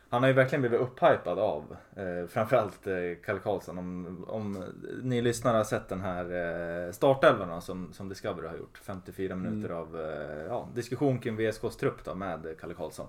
[0.09, 3.79] Han har ju verkligen blivit upphypad av eh, framförallt eh, Kalle Karlsson.
[3.79, 4.65] Om, om
[5.03, 6.25] ni lyssnare har sett den här
[6.87, 8.79] eh, startelvan som, som Discovery har gjort.
[8.83, 13.07] 54 minuter av eh, ja, diskussion kring VSKs trupp då, med Kalle Karlsson.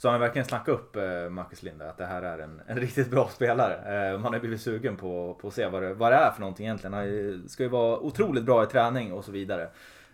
[0.00, 2.76] Så han har verkligen snackat upp eh, Marcus Linde att det här är en, en
[2.80, 4.12] riktigt bra spelare.
[4.12, 6.40] Eh, man har blivit sugen på, på att se vad det, vad det är för
[6.40, 6.94] någonting egentligen.
[6.94, 9.62] Han ska ju vara otroligt bra i träning och så vidare.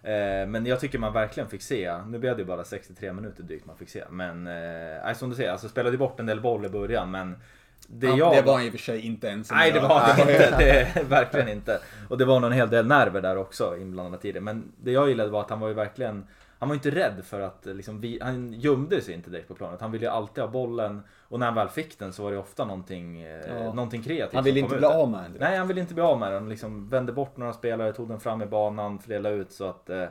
[0.03, 3.42] Eh, men jag tycker man verkligen fick se, nu blev det ju bara 63 minuter
[3.42, 4.05] drygt man fick se.
[4.11, 7.37] Men eh, som du säger, alltså spelade ju bort en del boll i början men
[7.88, 8.35] det Ja, jag...
[8.35, 9.51] det var han i och för sig inte ens.
[9.51, 11.81] Nej det var det inte, det, verkligen inte.
[12.09, 14.44] Och det var nog en hel del nerver där också inblandade tidigare.
[14.44, 16.27] Men det jag gillade var att han var ju verkligen
[16.59, 19.81] han var inte rädd för att liksom, vi, han gömde sig inte direkt på planet.
[19.81, 22.38] Han ville ju alltid ha bollen och när han väl fick den så var det
[22.38, 23.73] ofta någonting, eh, Ja.
[23.73, 25.33] någonting kreativt Han ville inte bli av med den.
[25.33, 25.40] direkt.
[25.51, 26.49] Nej, han ville inte bli av med den.
[26.49, 29.90] Liksom vände bort några spelare, tog den fram i banan, fördelade ut så att...
[29.90, 30.05] Eh,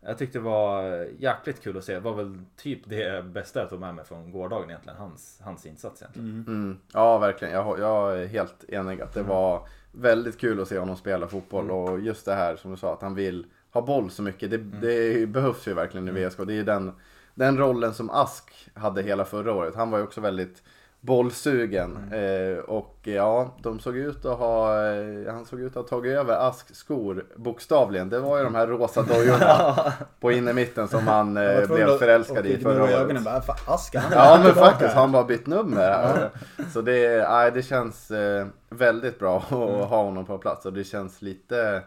[0.00, 0.82] Jag tyckte det var
[1.18, 1.94] jäkligt kul att se.
[1.94, 4.98] Det var väl typ det bästa jag tog med mig från gårdagen egentligen.
[4.98, 6.44] Hans, hans insats egentligen.
[6.48, 6.78] Mm.
[6.92, 7.54] Ja, verkligen.
[7.54, 11.70] Jag, jag är helt enig att det var väldigt kul att se honom spela fotboll.
[11.70, 14.50] Och just det här som du sa, att han vill ha boll så mycket.
[14.50, 16.38] Det, det behövs ju verkligen i VSK.
[16.46, 16.92] Det är den,
[17.34, 19.74] den rollen som Ask hade hela förra året.
[19.74, 20.62] Han var ju också väldigt
[21.00, 22.12] bollsugen.
[22.12, 26.18] Eh, och ja, de såg ut att ha, eh, han såg ut att ha tagit
[26.18, 28.08] över Asks skor bokstavligen.
[28.08, 29.74] Det var ju de här rosa dojorna
[30.20, 32.94] på innermitten som han eh, blev förälskad i förra året.
[32.94, 36.30] ögonen bara, "Fan, Aska, han Ja men tillbaka." faktiskt, har han bara bytt nummer.
[36.72, 39.44] Så det, nej, det känns eh, väldigt bra att
[39.88, 41.82] ha honom på plats och det känns lite,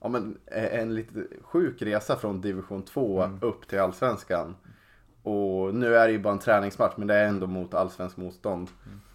[0.00, 4.56] ja men eh, en lite sjuk resa från division 2 upp till allsvenskan.
[5.22, 8.68] Och nu är det ju bara en träningsmatch men det är ändå mot allsvensk motstånd.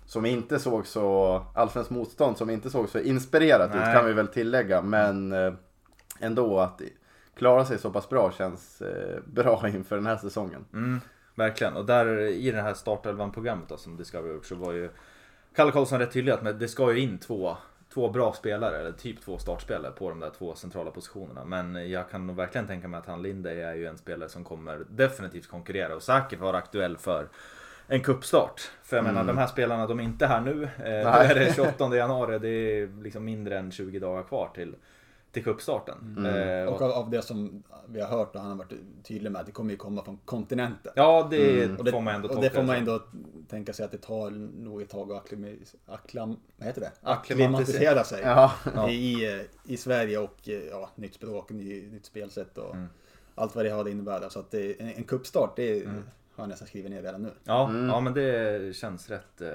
[0.05, 3.95] Som inte såg så, allsvensk motstånd som inte såg så inspirerat ut Nej.
[3.95, 4.81] kan vi väl tillägga.
[4.81, 5.53] Men eh,
[6.19, 6.81] ändå att
[7.35, 10.65] klara sig så pass bra känns eh, bra inför den här säsongen.
[10.73, 10.99] Mm,
[11.35, 11.75] verkligen.
[11.75, 14.89] Och där i det här startelvan-programmet som Discovery har gjort så var ju
[15.55, 17.57] Kalle Karlsson rätt tydlig att det ska ju in två,
[17.93, 21.45] två bra spelare, eller typ två startspelare på de där två centrala positionerna.
[21.45, 24.43] Men jag kan nog verkligen tänka mig att han Linde är ju en spelare som
[24.43, 27.27] kommer definitivt konkurrera och säkert vara aktuell för
[27.87, 28.71] en kuppstart.
[28.83, 30.63] För jag menar de här spelarna, de är inte här nu.
[30.63, 34.75] Eh, då är det 28 januari, det är liksom mindre än 20 dagar kvar till,
[35.31, 36.25] till kuppstarten.
[36.25, 39.39] Eh, Och av, av det som vi har hört och han har varit tydlig med,
[39.39, 40.91] att det kommer ju komma från kontinenten.
[40.95, 43.01] Ja, det Och det, får man ändå och tolka det får man ändå
[43.49, 44.29] tänka sig att det tar
[44.63, 46.91] nog ett tag att akklimatisera, akklam, vad heter det?
[47.01, 47.91] Akklimatisera.
[47.91, 48.21] akklimatisera sig
[48.75, 48.89] Ja.
[48.89, 50.37] I, i, Sverige och
[50.71, 52.87] ja, nytt språk, ny, nytt spelsätt och Mm.
[53.35, 54.29] allt vad det har det innebär.
[54.29, 55.85] Så att det, en, en kuppstart, det
[56.35, 57.31] har jag nästan skrivit ner redan nu.
[57.43, 59.47] Ja, ja men det känns rätt, eh,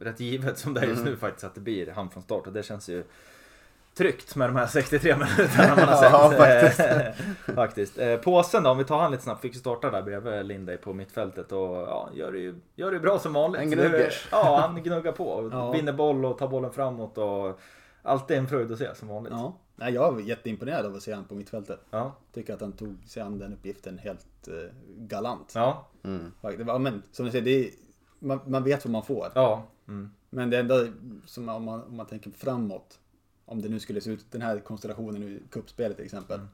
[0.00, 1.12] rätt givet som det är just Mm.
[1.12, 3.04] nu faktiskt att det blir han från start och det känns ju
[3.98, 6.12] tryggt med de här 63 minuterna man har sett.
[6.12, 6.80] Ja, faktiskt.
[7.54, 7.98] faktiskt.
[7.98, 10.76] Eh, Påsen då, om vi tar han lite snabbt, fick ju starta där bredvid Lindey
[10.76, 13.60] på mittfältet och ja, gör det ju gör det ju bra som vanligt.
[13.60, 14.22] En gnuggers.
[14.30, 15.48] Så det- Ja, han gnuggar på.
[15.52, 15.70] Ja.
[15.72, 17.60] Vinner boll och tar bollen framåt och
[18.02, 19.32] alltid en fröjd att se som vanligt.
[19.32, 19.54] Ja.
[19.76, 21.80] Nej, jag är jätteimponerad av att se honom på mittfältet.
[21.90, 24.54] Ja, Tycker att han tog sig an den uppgiften helt eh,
[24.96, 25.52] galant.
[25.54, 26.32] ja, Mm.
[26.40, 27.70] Var, men, som du säger, det är,
[28.18, 29.28] man, man vet vad man får.
[29.34, 29.62] ja.
[29.88, 30.10] Mm.
[30.30, 30.74] Men det enda
[31.26, 32.98] som om man, om man tänker framåt.
[33.48, 36.36] Om det nu skulle se ut, den här konstellationen i kuppspelet till exempel.
[36.36, 36.48] Mm.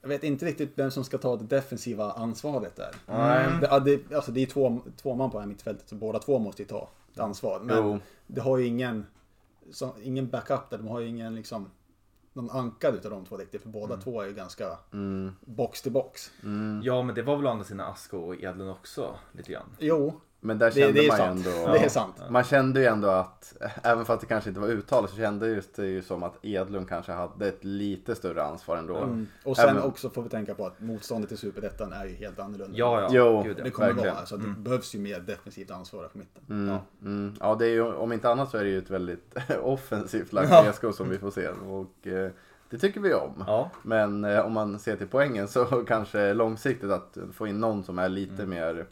[0.00, 2.94] Jag vet inte riktigt vem som ska ta det defensiva ansvaret där.
[3.06, 3.48] Nej.
[3.84, 6.62] Det, alltså det är två, två man på det här mittfältet, så båda två måste
[6.62, 7.60] ju ta ett ansvar.
[7.64, 7.98] Men Jo.
[8.26, 9.06] det har ju ingen,
[9.72, 11.70] så, ingen backup där, de har ju ingen liksom
[12.32, 15.32] någon ankad utav de två riktigt, för båda två är ju ganska Mm.
[15.40, 16.30] box till box.
[16.82, 19.76] ja, men det var väl å andra sidan Asko och Edlund också lite grann.
[19.78, 21.50] Jo, Men där det, kände det är man ju ändå...
[21.72, 22.14] Det är sant.
[22.30, 25.76] Man kände ju ändå att, även fast det kanske inte var uttalat, så kände just
[25.76, 28.96] det ju som att Edlund kanske hade ett lite större ansvar ändå.
[28.96, 29.26] Mm.
[29.44, 32.38] Och sen Även- också får vi tänka på att motståndet till Superettan är ju helt
[32.38, 32.78] annorlunda.
[32.78, 33.08] Ja, ja.
[33.12, 33.64] Jo, Gud, ja.
[33.64, 34.14] Det kommer verkligen.
[34.14, 36.42] vara, så det behövs ju mer defensivt ansvar på mitten.
[36.50, 36.80] Mm, Ja.
[37.02, 37.34] mm.
[37.40, 40.64] Ja, det är ju, om inte annat så är det ju ett väldigt offensivt Ja.
[40.72, 41.48] VSK som vi får se.
[41.48, 42.30] Och eh,
[42.70, 43.44] det tycker vi om.
[43.46, 47.84] Ja, Men eh, om man ser till poängen så kanske långsiktigt att få in någon
[47.84, 48.50] som är lite Mm.
[48.50, 48.84] mer ja,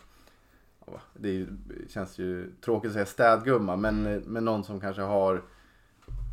[1.15, 1.47] det
[1.89, 4.23] känns ju tråkigt att säga städgumma, men, Mm.
[4.27, 5.43] men någon som kanske har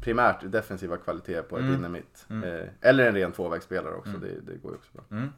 [0.04, 1.76] primärt defensiva kvaliteter på ett Mm.
[1.76, 2.26] innermitt.
[2.30, 2.44] Mm.
[2.62, 5.04] Eh, eller en ren tvåvägsspelare också, det, det går ju också bra.
[5.12, 5.30] Mm.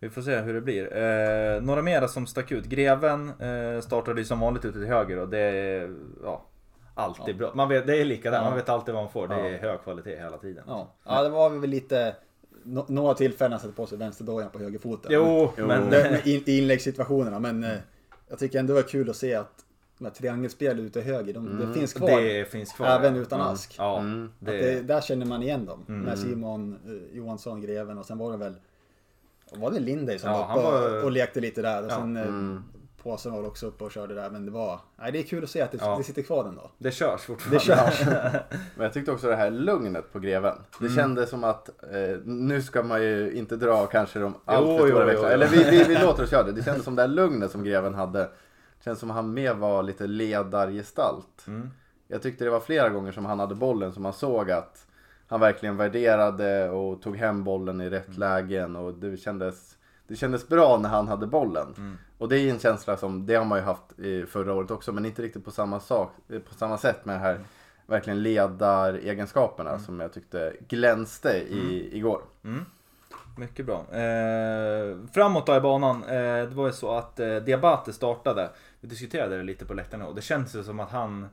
[0.00, 0.96] Vi får se hur det blir.
[0.96, 2.64] Eh, några mera som stack ut.
[2.64, 6.44] Greven eh, startade ju som vanligt ute till höger och det är ja,
[6.94, 7.52] alltid bra.
[7.54, 8.48] Man vet, det är likadant, Ja.
[8.50, 9.28] man vet alltid vad man får.
[9.28, 9.58] Det är Ja.
[9.58, 10.64] hög kvalitet hela tiden.
[10.66, 12.16] Ja, ja det var väl lite...
[12.62, 15.10] nå- Några tillfällen han satte på sig vänsterdojan på högerfoten.
[15.14, 15.66] Jo, Jo.
[15.66, 15.84] men...
[16.24, 17.70] In, I inläggssituationerna, men eh,
[18.28, 19.64] jag tycker ändå det var kul att se att
[19.98, 22.20] de här triangelspel ute höger, de, det finns kvar.
[22.20, 22.86] det finns kvar.
[22.86, 23.22] Även ja.
[23.22, 23.52] utan Mm.
[23.52, 23.74] Ask.
[23.78, 24.24] Ja, Mm.
[24.40, 25.84] Att det, det, där känner man igen dem.
[25.88, 26.00] Mm.
[26.00, 28.54] Med Simon eh, Johansson, Greven och sen var det väl
[29.52, 31.82] var det Lindey som Ja, var uppe var- och, och lekte lite där.
[31.84, 31.96] Och Ja.
[31.96, 32.62] sen eh, Mm.
[33.02, 34.30] Påsen var också uppe och körde där.
[34.30, 35.96] Men det var, nej det är kul att se att det, Ja.
[35.98, 36.70] det sitter kvar ändå.
[36.78, 37.56] det körs fortfarande.
[37.58, 38.06] Det körs.
[38.74, 40.54] Men jag tyckte också det här lugnet på greven.
[40.80, 40.96] Det Mm.
[40.96, 44.86] kändes som att, eh, nu ska man ju inte dra kanske de allt Jo, för
[44.86, 45.28] jo, stora jo, växlar.
[45.28, 45.34] jo.
[45.34, 46.52] Eller vi, vi, vi låter oss köra det.
[46.52, 48.18] Det kändes som det här lugnet som greven hade.
[48.18, 51.44] Det kändes som han mer var lite ledargestalt.
[51.46, 51.70] Mm.
[52.08, 54.86] Jag tyckte det var flera gånger som han hade bollen som man såg att
[55.26, 58.18] han verkligen värderade och tog hem bollen i rätt Mm.
[58.20, 58.76] lägen.
[58.76, 59.76] Och det kändes,
[60.08, 61.74] det kändes bra när han hade bollen.
[61.76, 61.98] Mm.
[62.18, 64.92] Och det är en känsla som, det har man ju haft i förra året också,
[64.92, 67.40] men inte riktigt på samma, sak, eh, på samma sätt med det här
[67.86, 72.22] verkligen ledaregenskaperna som jag tyckte glänste i, igår.
[72.44, 72.64] Mm.
[73.36, 73.86] Mycket bra.
[73.92, 76.02] Eh, framåt då i banan.
[76.02, 78.50] Eh, det var ju så att eh, Diabate startade.
[78.80, 81.28] Vi diskuterade det lite på läktaren och det känns ju som att han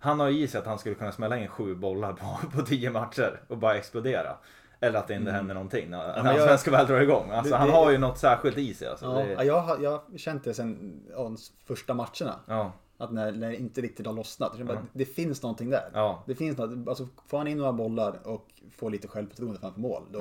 [0.00, 2.90] han har i sig att han skulle kunna smälla in sju bollar på, på tio
[2.90, 4.36] matcher och bara explodera.
[4.80, 7.30] Eller att det inte händer någonting när, när men jag- Allsvenskan väl drar igång.
[7.30, 8.88] Alltså, Det- han har ju något särskilt i sig.
[8.88, 9.04] Alltså.
[9.06, 12.34] Ja, Det, ja, jag har jag har känt det sen ja, de första matcherna.
[12.46, 14.52] ja, Att när, när det inte riktigt har lossnat.
[14.58, 14.82] Jag bara, Ja.
[14.92, 15.90] Det finns någonting där.
[15.94, 19.80] ja, Det finns något, alltså får han in några bollar och får lite självförtroende framför
[19.80, 20.02] mål.
[20.12, 20.20] Då,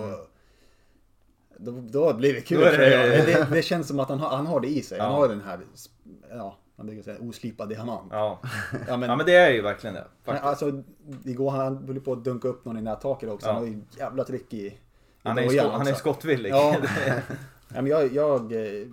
[1.58, 2.62] då, då blir det kul.
[2.64, 2.78] Mm.
[2.80, 5.00] Det- det, det känns som att han har, han har det i sig.
[5.00, 5.16] Han Ja.
[5.18, 5.60] har den här,
[6.30, 8.08] ja, man brukar säga oslipad diamant.
[8.12, 8.40] ja.
[8.88, 10.08] Ja, men, ja, men det är ju verkligen det.
[10.26, 10.46] men Faktiskt.
[10.66, 10.84] alltså,
[11.30, 13.48] igår han höll på att dunka upp någon i nättaket också.
[13.48, 13.54] Ja.
[13.54, 14.78] Han har ju jävla tryck i, i
[15.24, 16.50] Han är, skott, han är skottvillig.
[16.50, 16.76] Ja.
[17.76, 18.88] Ja, men jag, jag, eh,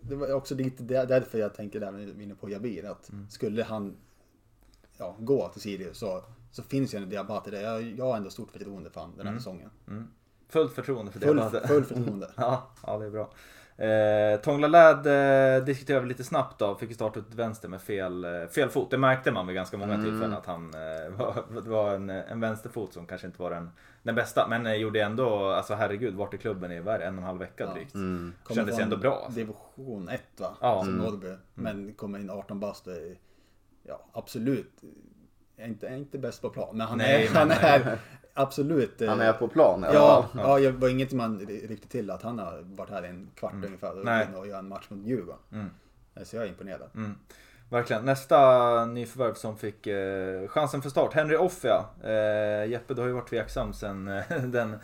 [0.00, 2.84] det var också lite där- därför jag tänkte där vi inne på Jabir.
[2.90, 3.28] Att Mm.
[3.30, 3.96] skulle han
[4.98, 7.62] ja, gå till Sirius så, så finns ju en Diabate där.
[7.62, 9.40] Jag, jag har ändå stort förtroende för han den här Mm.
[9.40, 9.70] säsongen.
[10.48, 11.26] Fullt förtroende för det.
[11.26, 11.66] Full, bara.
[11.66, 12.30] full förtroende.
[12.36, 13.30] Ja, ja, det är bra.
[13.78, 16.74] Eh, Tongla Lad eh, diskuterade vi lite snabbt då.
[16.74, 18.90] Fick ju starta ut vänster med fel, eh, fel fot.
[18.90, 20.06] Det märkte man vid ganska många Mm.
[20.06, 23.70] tillfällen att han eh, var, det var en, en vänsterfot som kanske inte var den,
[24.02, 24.46] den bästa.
[24.48, 27.20] Men eh, gjorde ändå, alltså herregud, vart i klubben i vad är det, en och
[27.20, 27.72] en halv vecka Ja.
[27.74, 27.94] drygt.
[27.94, 28.34] Mm.
[28.54, 29.14] Kändes ändå bra.
[29.24, 29.38] Alltså.
[29.40, 30.56] Division 1 va?
[30.60, 30.80] Ja.
[30.84, 31.04] Som Mm.
[31.04, 31.36] Norrby.
[31.54, 33.16] Men kommer in 18 bast och är,
[33.82, 34.72] ja absolut.
[35.56, 36.76] Är inte, är inte bäst på plan.
[36.76, 37.98] Men han Nej, är, men- han är
[38.38, 39.02] absolut.
[39.02, 40.62] eh, Han är på plan i alla Ja, fall.
[40.62, 43.52] ja, det var inget man riktigt till att han har varit här i en kvart
[43.52, 44.04] ungefär och, Mm.
[44.30, 44.38] Nej.
[44.40, 45.40] och gör en match mot Djurgården.
[45.52, 45.70] Mm.
[46.22, 46.90] Så jag är imponerad.
[46.94, 47.14] Mm.
[47.70, 48.04] Verkligen.
[48.04, 51.84] Nästa nyförvärv som fick eh, chansen för start, Henry Offia.
[52.04, 54.78] Eh, Jeppe, du har ju varit tveksam sen eh, den, eh,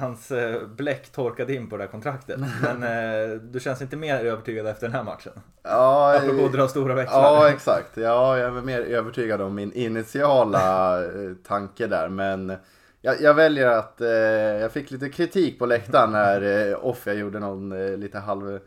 [0.00, 2.40] hans eh, bläck torkade in på det här kontraktet.
[2.62, 5.32] Men eh, du känns inte mer övertygad efter den här matchen?
[5.62, 7.22] Ja, Apropå att dra stora växlar.
[7.22, 7.96] Ja, exakt.
[7.96, 11.10] Ja, jag är väl mer övertygad om min initiala eh,
[11.46, 12.08] tanke där.
[12.08, 12.52] Men
[13.00, 14.00] jag, jag väljer att...
[14.00, 14.08] Eh,
[14.60, 18.60] jag fick lite kritik på läktaren när eh, Offia gjorde någon eh, lite halv...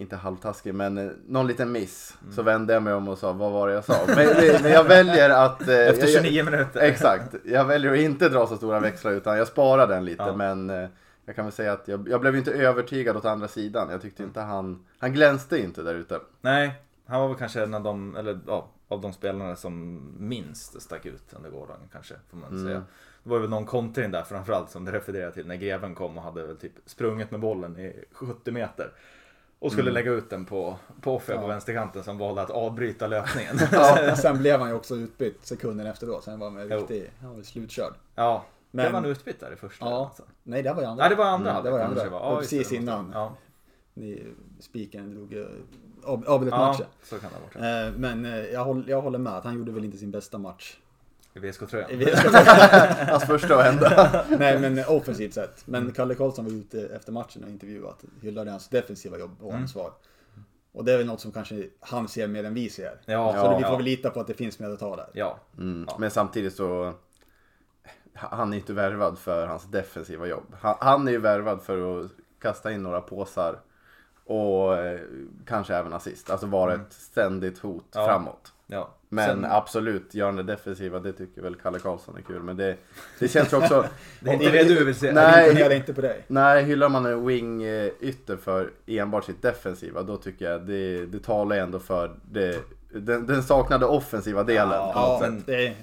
[0.00, 2.18] Inte halvtaskig, men eh, någon liten miss.
[2.30, 3.96] Så vände jag mig om och sa, vad var det jag sa?
[4.06, 4.16] Men,
[4.62, 5.68] men jag väljer att...
[5.68, 6.80] Eh, Efter jag, 29 minuter.
[6.80, 7.34] Exakt.
[7.44, 10.22] Jag väljer att inte dra så stora växlar utan jag sparar den lite.
[10.22, 10.36] Ja.
[10.36, 10.88] Men eh,
[11.24, 13.88] jag kan väl säga att jag, jag blev inte övertygad åt andra sidan.
[13.90, 14.84] Jag tyckte inte han...
[14.98, 16.20] Han glänste inte där ute.
[16.40, 16.74] Nej,
[17.06, 21.06] han var väl kanske en av de, eller ja, av de spelarna som minst stack
[21.06, 22.64] ut under gårdagen kanske, får man Mm.
[22.66, 22.82] säga.
[23.22, 26.24] Det var väl någon kontring där framförallt som det refererade till när greven kom och
[26.24, 28.90] hade väl typ sprungit med bollen i 70 meter.
[29.62, 31.46] Och skulle lägga ut den på, på på Ja.
[31.46, 33.58] vänsterkanten som valde att avbryta löpningen.
[33.72, 36.20] Ja, sen blev han ju också utbytt sekunden efter då.
[36.20, 36.76] Sen var han Jo.
[36.78, 37.94] riktigt, han var slutkörd.
[38.14, 39.84] ja, Men- var han utbytt där i första.
[39.86, 40.04] Ja.
[40.06, 40.22] Alltså.
[40.42, 41.02] Nej, det var ju andra.
[41.04, 42.08] Nej, det var andra Mm, det var andra.
[42.08, 42.20] var.
[42.20, 43.10] Ja, precis det, innan.
[43.14, 43.32] Ja,
[44.60, 45.46] spiken drog eh,
[46.04, 46.86] av, avbröt ja matchen.
[47.02, 47.92] så kan det ha varit.
[47.94, 50.38] Eh, Men eh, jag håller, jag håller med att han gjorde väl inte sin bästa
[50.38, 50.76] match.
[51.34, 51.90] I VSK-tröjan.
[51.98, 54.24] Vi ska säga- Hans första och enda.
[54.38, 55.66] Nej men offensivt sett.
[55.66, 58.04] Men Kalle Karlsson var ute efter matchen och intervjuat.
[58.22, 59.62] Hyllade hans defensiva jobb och Mm.
[59.62, 59.92] ansvar.
[60.72, 63.00] Och det är väl något som kanske han ser mer än vi ser.
[63.06, 63.56] Ja, Så Ja.
[63.56, 65.06] vi får ja, väl lita på att det finns mer att ta där.
[65.12, 65.38] ja.
[65.58, 65.84] Mm.
[65.88, 65.96] Ja.
[65.98, 66.92] Men samtidigt så...
[68.14, 70.44] Han är inte värvad för hans defensiva jobb.
[70.60, 73.58] Han, han är ju värvad för att kasta in några påsar.
[74.24, 75.00] Och eh,
[75.46, 76.30] kanske även assist.
[76.30, 78.06] Alltså vara ett ständigt hot Ja.
[78.06, 78.52] framåt.
[78.66, 78.94] ja.
[79.12, 82.42] Men Sen- absolut, göra det defensiva, det tycker väl Kalle Karlsson är kul.
[82.42, 82.76] Men det,
[83.18, 83.84] det känns ju också...
[84.20, 85.12] det är inte det du vill se.
[85.12, 85.44] Nej.
[85.44, 86.24] Det imponerar inte på dig.
[86.26, 91.06] Nej, hyllar man en wing eh, ytter för enbart sitt defensiva, då tycker jag det,
[91.06, 92.58] det talar ändå för det,
[92.92, 94.72] den, den saknade offensiva delen.
[94.72, 95.74] Ja, Ja, det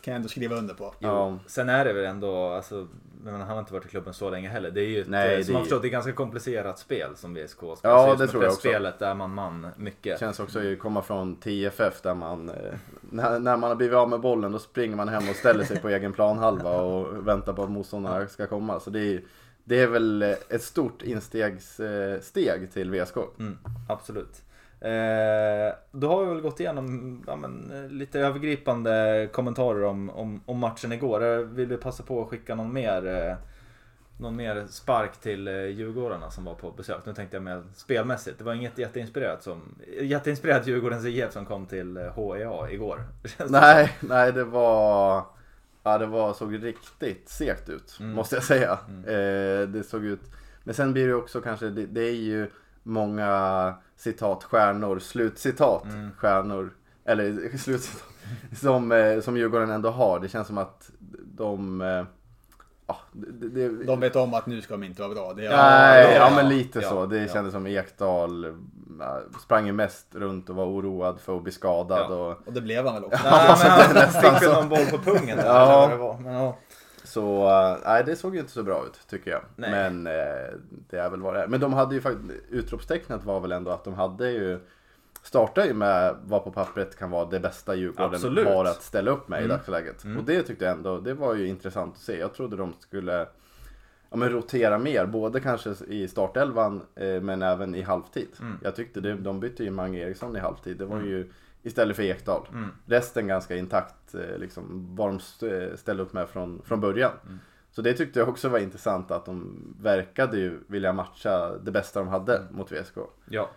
[0.00, 0.84] kan jag ändå skriva under på.
[0.98, 1.38] Jo, Ja.
[1.46, 2.86] Sen är det väl ändå, alltså,
[3.24, 4.70] menar, han har inte varit i klubben så länge heller.
[4.70, 6.78] Det är ju ett, Nej, eh, det som man är- förstår, det är ganska komplicerat
[6.78, 7.94] spel som VSK spelar.
[7.94, 8.62] Ja, det tror jag också.
[8.62, 10.20] pressspelet där man man mycket.
[10.20, 12.54] Känns också att komma från TFF där man, eh,
[13.00, 15.80] när, när man har blivit av med bollen då springer man hem och ställer sig
[15.80, 18.80] på egen planhalva och väntar på att motståndarna ska komma.
[18.80, 19.22] Så det är,
[19.64, 23.16] det är väl eh, ett stort instegssteg steg till VSK.
[23.38, 24.42] Mm, absolut.
[24.84, 30.40] Eh, då har vi väl gått igenom ja, men, eh, lite övergripande kommentarer om, om,
[30.46, 31.24] om matchen igår.
[31.24, 33.36] Eh, Vill vi passa på att skicka någon mer, eh,
[34.20, 36.98] någon mer spark till eh, Djurgårdarna som var på besök?
[37.06, 38.38] Nu tänkte jag mer spelmässigt.
[38.38, 39.60] Det var inget jätteinspirerat som
[40.00, 43.00] jätteinspirerat Djurgårdens IF som kom till eh, HEA igår.
[43.24, 45.24] Känns det Nej, nej det var...
[45.82, 48.12] Ja, det var, såg riktigt segt ut, Mm.
[48.12, 48.72] måste jag säga.
[49.06, 50.20] Eh, det såg ut...
[50.64, 52.50] Men sen blir det också kanske, det, det är ju
[52.84, 56.10] många citat, stjärnor, slutcitat, Mm.
[56.18, 56.70] stjärnor,
[57.04, 58.04] eller slutcitat,
[58.60, 60.20] som, eh, som Djurgården ändå har.
[60.20, 60.90] Det känns som att
[61.24, 61.80] de...
[61.80, 62.04] Eh,
[62.86, 65.32] ja, det, det, De vet om att nu ska de inte vara bra.
[65.34, 66.32] Det är, Nej, ja, ja, ja.
[66.36, 67.06] men lite Ja, så.
[67.06, 67.28] Det ja.
[67.32, 68.50] kändes som Ekdal äh,
[69.44, 72.06] sprang ju mest runt och var oroad för att bli skadad.
[72.10, 72.14] Ja.
[72.14, 73.18] Och, Och det blev han väl också.
[73.30, 73.56] Nej,
[73.94, 75.62] men han fick väl någon boll på pungen där, Ja.
[75.62, 76.18] eller vad det var.
[76.18, 76.56] Men, ja.
[77.14, 79.42] Så äh, nej, det såg ju inte så bra ut tycker jag.
[79.56, 79.70] Nej.
[79.70, 80.52] Men eh,
[80.90, 81.46] det är väl vad det är.
[81.48, 84.60] Men de hade ju faktiskt, utropstecknet var väl ändå att de hade ju
[85.22, 88.48] Startar ju med vad på pappret kan vara det bästa Djurgården Absolut.
[88.48, 89.50] har att ställa upp med Mm.
[89.50, 90.04] i dagsläget.
[90.04, 90.18] Mm.
[90.18, 92.18] Och det tyckte jag ändå, det var ju intressant att se.
[92.18, 93.26] Jag trodde de skulle
[94.10, 95.06] ja, men rotera mer.
[95.06, 98.28] Både kanske i startelvan eh, men även i halvtid.
[98.40, 98.58] Mm.
[98.62, 100.76] Jag tyckte det, de bytte ju Mange Eriksson i halvtid.
[100.76, 101.30] Det var ju
[101.64, 102.46] istället för Ekdal.
[102.86, 107.12] Resten ganska intakt, eh, liksom, vad de st- ställde upp med från, från början.
[107.70, 111.98] Så det tyckte jag också var intressant att de verkade ju vilja matcha det bästa
[112.00, 112.96] de hade mot VSK.
[113.28, 113.50] Ja.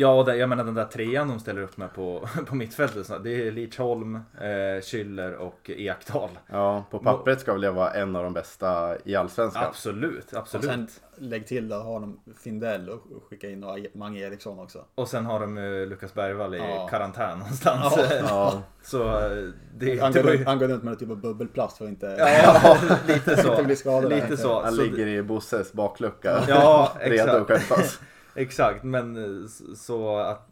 [0.00, 3.06] Ja, och det, jag menar den där trean de ställer upp med på, på mittfältet.
[3.06, 6.30] så Det är Lidsholm, eh, Schüller och Ekdal.
[6.50, 9.64] Ja, på pappret ska väl jag vara en av de bästa i Allsvenskan.
[9.64, 10.66] Absolut, Och absolut.
[10.66, 14.84] sen lägg till att ha de Findell och och skicka in och Mange Eriksson också.
[14.94, 16.88] Och sen har de eh, Lukas Bergvall i Ja.
[16.90, 17.94] karantän någonstans.
[17.96, 18.04] Ja.
[18.28, 20.44] Ja, Så eh, det, Han det går, ju...
[20.44, 22.06] han går runt med typ av bubbelplast för att inte...
[22.44, 22.76] Ja,
[23.06, 23.50] lite så.
[23.50, 24.62] Inte bli skadad där, Lite så.
[24.62, 26.40] han ligger i Bosses baklucka.
[26.48, 28.00] Ja, redo att exakt.
[28.38, 30.48] Exakt, men eh, så att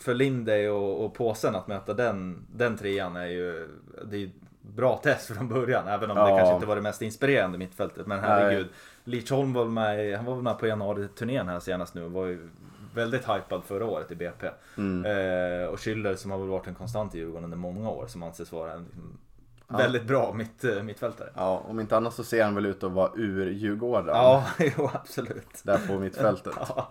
[0.00, 3.68] för- Lindey och, och påsen att möta den, den trean är ju
[4.10, 4.30] det är ju
[4.62, 5.88] bra test från början.
[5.88, 6.36] Även om det Ja.
[6.38, 8.06] kanske inte var det mest inspirerande mittfältet.
[8.06, 8.66] Men herregud.
[9.04, 12.08] Lidsholm var väl med, han var väl med på januari-turnén här senast nu.
[12.08, 12.48] Var ju
[12.94, 14.46] väldigt hypad förra året i BP.
[14.76, 15.04] Mm.
[15.04, 18.06] Eh, och Schüller som har väl varit en konstant i Djurgården under många år.
[18.06, 18.86] Som anses vara en
[19.68, 21.28] liksom, väldigt bra mitt, eh, mittfältare.
[21.36, 24.06] Ja, om inte annat så ser han väl ut att vara ur Djurgården.
[24.08, 24.44] Ja,
[24.76, 25.60] jo absolut.
[25.62, 26.52] Där på mittfältet.
[26.68, 26.88] Ja.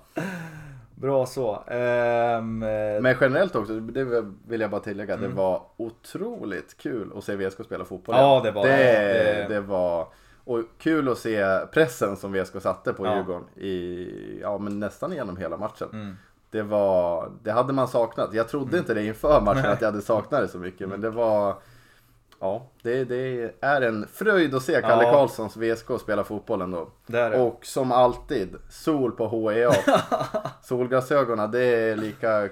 [0.95, 1.63] Bra så.
[1.67, 4.03] Ehm, eh, Men generellt också, det
[4.47, 5.29] vill jag bara tillägga, Mm.
[5.29, 8.15] det var otroligt kul att se VSK spela fotboll.
[8.15, 8.75] Ja, det var det.
[8.77, 9.45] det.
[9.49, 10.07] Det var
[10.43, 13.15] och kul att se pressen som VSK satte på Ja.
[13.15, 15.89] Djurgården i, ja men nästan genom hela matchen.
[15.93, 16.15] Mm.
[16.49, 18.33] Det var, det hade man saknat.
[18.33, 21.09] Jag trodde inte det inför matchen att jag hade saknat det så mycket, men det
[21.09, 21.55] var
[22.39, 25.11] Ja, det, det är en fröjd att se Kalle Ja.
[25.11, 26.89] Karlssons VSK spela fotboll ändå.
[27.35, 29.71] Och som alltid, sol på HEA.
[30.63, 32.49] Solglasögonen, det är lika...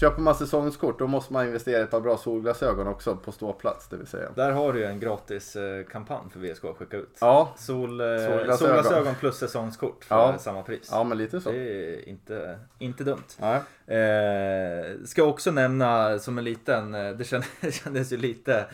[0.00, 3.88] Köper man säsongskort då måste man investera i ett par bra solglasögon också på ståplats,
[3.88, 4.28] det vill säga.
[4.34, 7.16] Där har du ju en gratis eh, kampanj för VSK att skicka ut.
[7.20, 8.56] Ja, Sol, eh, Solglasögon.
[8.58, 9.14] solglasögon.
[9.14, 10.38] plus säsongskort för Ja.
[10.38, 10.88] samma pris.
[10.92, 11.50] ja men lite så.
[11.50, 13.22] Det är inte, inte dumt.
[13.38, 13.60] Nej.
[13.98, 18.66] Eh, ska också nämna som en liten, eh, det kändes, det kändes ju lite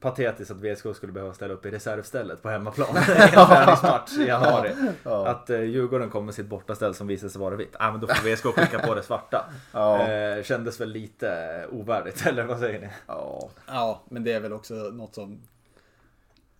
[0.00, 4.26] patetiskt att VSK skulle behöva ställa upp i reservstället på hemmaplan i en träningsmatch i
[4.26, 4.72] januari.
[5.02, 5.26] Ja.
[5.26, 7.76] Att eh, Djurgården kom med sitt bortaställ som visade sig vara vitt.
[7.78, 9.44] Ah, men då får VSK skicka på det svarta.
[9.72, 10.08] Ja.
[10.08, 12.88] Eh, kändes väl lite ovärdigt, eller vad säger ni?
[13.06, 13.48] Ja.
[13.66, 15.40] Ja, men det är väl också något som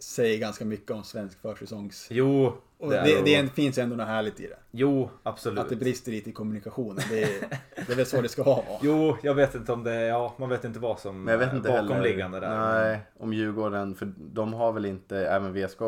[0.01, 2.07] säger ganska mycket om svensk försäsongs...
[2.11, 4.57] Jo, Och det det, det, finns ändå något härligt i det.
[4.71, 5.59] Jo, absolut.
[5.59, 7.03] Att det brister lite i kommunikationen.
[7.11, 7.49] Det är,
[7.87, 8.65] det är väl så det ska vara.
[8.83, 11.53] Jo, jag vet inte om det, ja, man vet inte vad som Men jag vet
[11.55, 11.89] inte är heller.
[11.89, 12.59] bakomliggande där.
[12.85, 15.79] Nej, om Djurgården, för de har väl inte, även VSK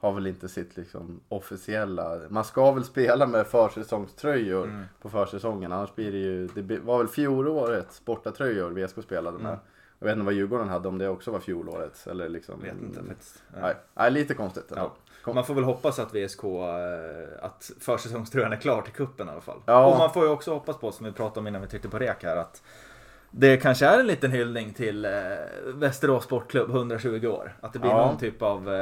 [0.00, 4.84] har väl inte sitt liksom officiella, man ska väl spela med försäsongströjor Mm.
[5.02, 9.46] på försäsongen, annars blir det ju, det var väl fjolårets bortatröjor VSK spelade med.
[9.52, 9.60] Mm.
[9.98, 12.60] Jag vet inte vad Djurgården hade, om det också var fjolårets eller liksom.
[12.62, 13.42] Vet inte faktiskt.
[13.60, 14.72] Nej, nej lite konstigt.
[14.76, 14.92] Ja.
[15.22, 15.34] Kom.
[15.34, 19.40] Man får väl hoppas att VSK, eh, att försäsongströjan är klar till kuppen i alla
[19.40, 19.58] fall.
[19.66, 19.86] Ja.
[19.86, 21.98] Och man får ju också hoppas på, som vi pratade om innan vi tryckte på
[21.98, 22.62] rek här, att
[23.30, 25.10] det kanske är en liten hyllning till eh,
[25.74, 27.56] Västerås Sportklubb 120 år.
[27.60, 28.06] Att det blir Ja.
[28.06, 28.80] någon typ av eh,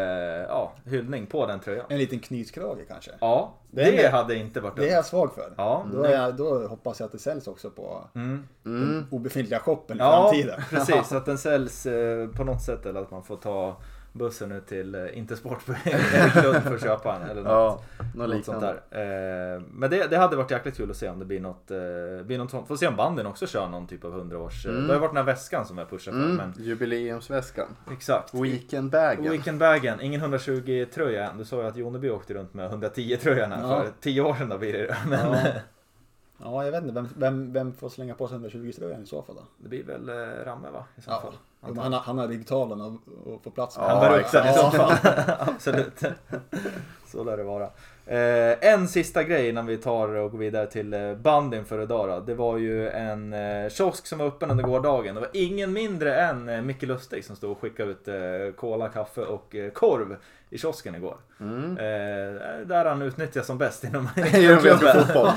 [0.49, 1.87] ja, hyllning på den tröjan.
[1.89, 3.11] En liten knytkrage kanske.
[3.21, 4.95] Ja, Det det, hade inte varit Det är dumt.
[4.95, 5.53] jag svag för.
[5.57, 5.87] Ja.
[5.93, 8.49] Då, är jag, då hoppas jag att det säljs också på Mm.
[8.63, 10.61] den obefintliga shoppen i Ja, framtiden.
[10.71, 11.13] precis.
[11.13, 13.77] Att den säljs eh, på något sätt eller att man får ta
[14.15, 17.23] bussen ut till eh, Intersport Eriklund för att köpa en.
[17.23, 17.81] Eller något, Ja,
[18.15, 19.55] något något sånt där.
[19.57, 21.77] Eh, men det, det hade varit jäkligt kul att se om det blir något, eh,
[22.27, 22.69] blir något sånt.
[22.69, 24.67] Får se om banden också kör någon typ av 100 års...
[24.67, 24.81] Mm.
[24.83, 26.19] Det har ju varit den här väskan som jag pushar för.
[26.19, 27.67] Mm, Men jubileumsväskan.
[27.93, 28.35] exakt.
[28.35, 29.31] Weekendbagen.
[29.31, 31.39] Weekendbagen, ingen 120 tröja än.
[31.39, 33.81] Du sa ju att Joneby åkte runt med 110 tröjan här Ja.
[33.83, 35.37] för 10 år sedan då blir det Men Ja.
[36.43, 36.95] Ja, jag vet inte.
[36.95, 39.43] Vem, vem, vem får slänga på sig 120-tröjan i så fall då?
[39.59, 40.85] det blir väl eh, Ramme va?
[40.97, 41.21] I så Ja.
[41.21, 41.33] fall.
[41.61, 42.93] Men Han har, han har ryggtalen och,
[43.35, 43.77] och får plats.
[43.81, 44.93] Ja, Han bär upp den i så fall.
[45.55, 46.03] Absolut.
[47.07, 47.65] Så lär det vara.
[48.07, 52.09] Eh, en sista grej innan vi tar och går vidare till eh, bandyn för idag
[52.09, 52.21] då.
[52.21, 55.15] Det var ju en eh, kiosk som var öppen under gårdagen.
[55.15, 58.89] Det var ingen mindre än eh, Micke Lustig som stod och skickade ut eh, cola,
[58.89, 60.17] kaffe och eh, korv
[60.55, 61.17] i kiosken igår.
[61.41, 61.71] Mm.
[61.79, 64.79] Eh, där han utnyttjas som bäst inom, klubben.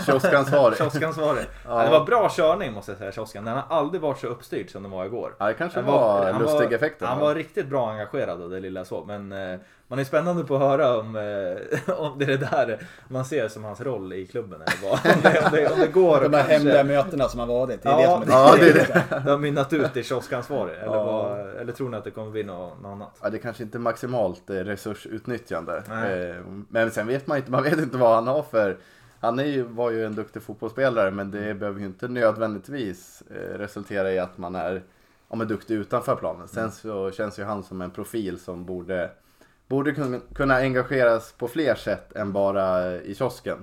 [0.05, 0.77] Kioskansvarig.
[0.77, 1.45] Kioskansvarig.
[1.67, 1.83] Ja.
[1.83, 3.45] Det var bra körning måste jag säga, kiosken.
[3.45, 5.35] Den har aldrig varit så uppstyrd som den var igår.
[5.37, 7.07] Ja, det kanske Han var, han lustig effekten.
[7.07, 7.25] Han va?
[7.25, 9.07] var riktigt bra engagerad av det lilla jag såg.
[9.07, 12.87] Men eh, man är spännande på att höra om, eh, om det är det där
[13.07, 14.61] man ser som hans roll i klubben.
[14.61, 15.15] Eller vad.
[15.15, 17.83] Om, det, om, det, om det går De här kanske- hemliga mötena som har varit.
[17.83, 19.03] Det är Ja, det som är ja, det är det.
[19.25, 20.73] Det har mynnat ut i kioskansvarig.
[20.75, 21.03] Eller, Ja.
[21.03, 23.17] vad, eller tror ni att det kommer bli något, något annat?
[23.21, 25.83] Ja, det kanske inte är maximalt eh, resursutnyttjande.
[25.89, 26.29] Nej.
[26.29, 26.35] Eh,
[26.69, 28.77] Men sen vet man inte, man vet inte vad han har för...
[29.19, 33.57] Han är ju, var ju en duktig fotbollsspelare men det behöver ju inte nödvändigtvis eh,
[33.57, 34.81] resultera i att man är,
[35.29, 36.47] ja, men duktig utanför planen.
[36.47, 39.09] Sen så känns ju han som en profil som borde
[39.67, 43.57] borde kun- kunna engageras på fler sätt än bara i kiosken.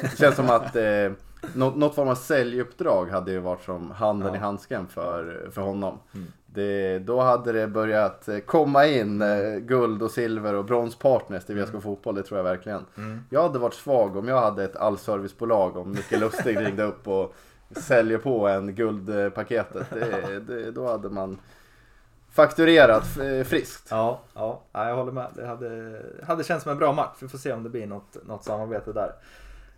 [0.00, 1.10] Det känns som att eh,
[1.54, 5.98] något, något form av säljuppdrag hade ju varit som handen i handsken för, för honom.
[6.46, 11.54] Det, då hade det börjat eh, komma in eh, guld och silver och bronspartners till
[11.64, 12.84] VSK Fotboll, det tror jag verkligen.
[13.30, 17.34] Jag hade varit svag om jag hade ett allservicebolag om Micke Lustig ringde upp och
[17.70, 19.86] säljer på en guldpaketet.
[19.90, 21.38] Det, det, då hade man
[22.38, 23.86] fakturerat eh, friskt.
[23.90, 25.26] Ja, ja, ja, jag håller med.
[25.34, 27.16] Det hade, hade känts som en bra match.
[27.20, 29.12] Vi får se om det blir något, något samarbete där.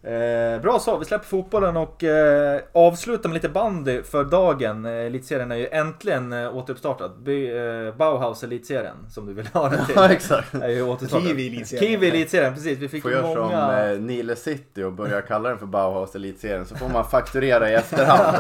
[0.03, 4.85] Eh, bra så, vi släpper fotbollen och eh, avslutar med lite bandy för dagen.
[4.85, 7.23] Eh, Elitserien är ju äntligen eh, återuppstartad.
[7.23, 9.95] By, eh, Bauhaus Elitserien, som du vill ha den till.
[10.01, 10.55] Ja, exakt.
[10.55, 10.97] är ju.
[11.09, 11.91] Kiwi Elitserien.
[11.91, 12.79] Kiwi Elitserien, precis.
[12.79, 13.93] Vi fick Får ju göra som många...
[13.93, 18.37] Nile City och börja kalla den för Bauhaus Elitserien så får man fakturera i efterhand.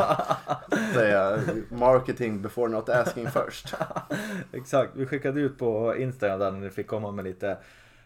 [0.94, 1.38] Säga
[1.70, 3.74] marketing before not asking first.
[4.52, 7.56] Exakt, vi skickade ut på Instagram där när ni fick komma med lite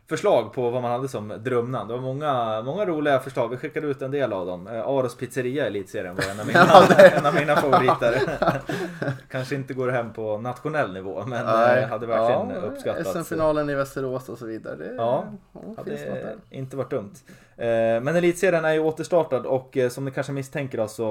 [0.09, 1.88] förslag på vad man hade som drömnamn.
[1.88, 3.48] Det var många, många roliga förslag.
[3.48, 4.66] Vi skickade ut en del av dem.
[4.66, 6.61] Eh, Aros pizzeria i Elitserien var en av mina,
[7.18, 8.20] en av mina favoriter.
[9.30, 13.11] Kanske inte går hem på nationell nivå men eh, hade verkligen ja, uppskattats.
[13.12, 14.76] SM-finalen i Västerås och så vidare.
[14.76, 16.36] Det, Ja, ja, hade finns något där.
[16.50, 17.14] inte varit dumt.
[17.57, 17.66] Eh,
[18.02, 21.07] Men Elitserien är ju återstartad och som ni kanske misstänker då så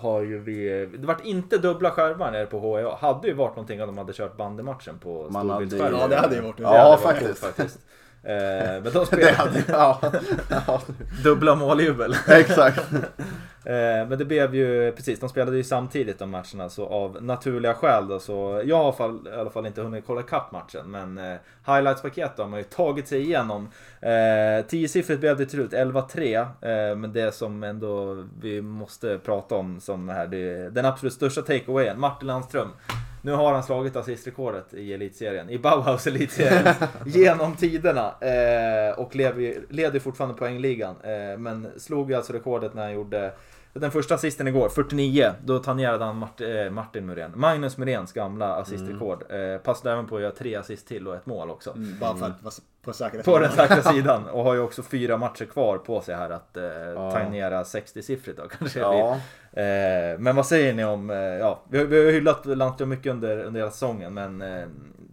[0.00, 0.86] har ju vi...
[0.98, 2.94] Det vart inte dubbla skärmar nere på HIA.
[2.96, 6.00] Hade ju varit någonting om de hade kört bandymatchen på Man hade ju- storbildsskärmen.
[6.00, 7.44] Ja, det hade ju varit Ja, Det varit faktiskt.
[7.44, 7.78] faktiskt.
[8.26, 10.00] Eh, Men de Det spelade hade, ja,
[10.66, 10.80] ja,
[11.24, 12.14] dubbla måljubel.
[12.28, 12.80] exakt.
[13.66, 17.74] Eh, Men det blev ju, precis, de spelade ju samtidigt de matcherna så av naturliga
[17.74, 21.18] skäl då så jag har fall, i alla fall inte hunnit kolla ikapp matchen men
[21.18, 23.68] eh, highlights-paket har man ju tagit sig igenom.
[24.00, 29.54] Eh, Tiosiffrigt blev det till slut, 11-3 eh, men det som ändå vi måste prata
[29.54, 32.68] om som här, det, den absolut största takeawayen, Martin Landström.
[33.26, 36.74] Nu har han slagit assistrekordet i elitserien, i Bauhaus elitserien
[37.06, 38.14] genom tiderna.
[38.20, 40.96] Eh, och lever, leder fortfarande poängligan.
[41.02, 43.32] Eh, men slog alltså rekordet när han gjorde
[43.72, 45.32] den första assisten igår, 49.
[45.44, 47.32] Då tangerade han Mart, eh, Martin Muren.
[47.34, 49.24] Magnus Murens gamla assistrekord.
[49.30, 51.70] Eh, passade även på att göra tre assist till och ett mål också.
[51.70, 52.54] Mm, bara för att vara
[52.86, 53.24] på säkerhet.
[53.26, 54.28] På den säkra sidan.
[54.28, 57.10] Och har ju också fyra matcher kvar på sig här att eh, Ja.
[57.12, 58.78] tangera 60-siffrigt då kanske.
[58.80, 59.18] Ja,
[59.52, 63.12] Eh, men vad säger ni om, eh, ja, vi, har- vi har hyllat Landström mycket
[63.12, 64.64] under, under hela säsongen men eh,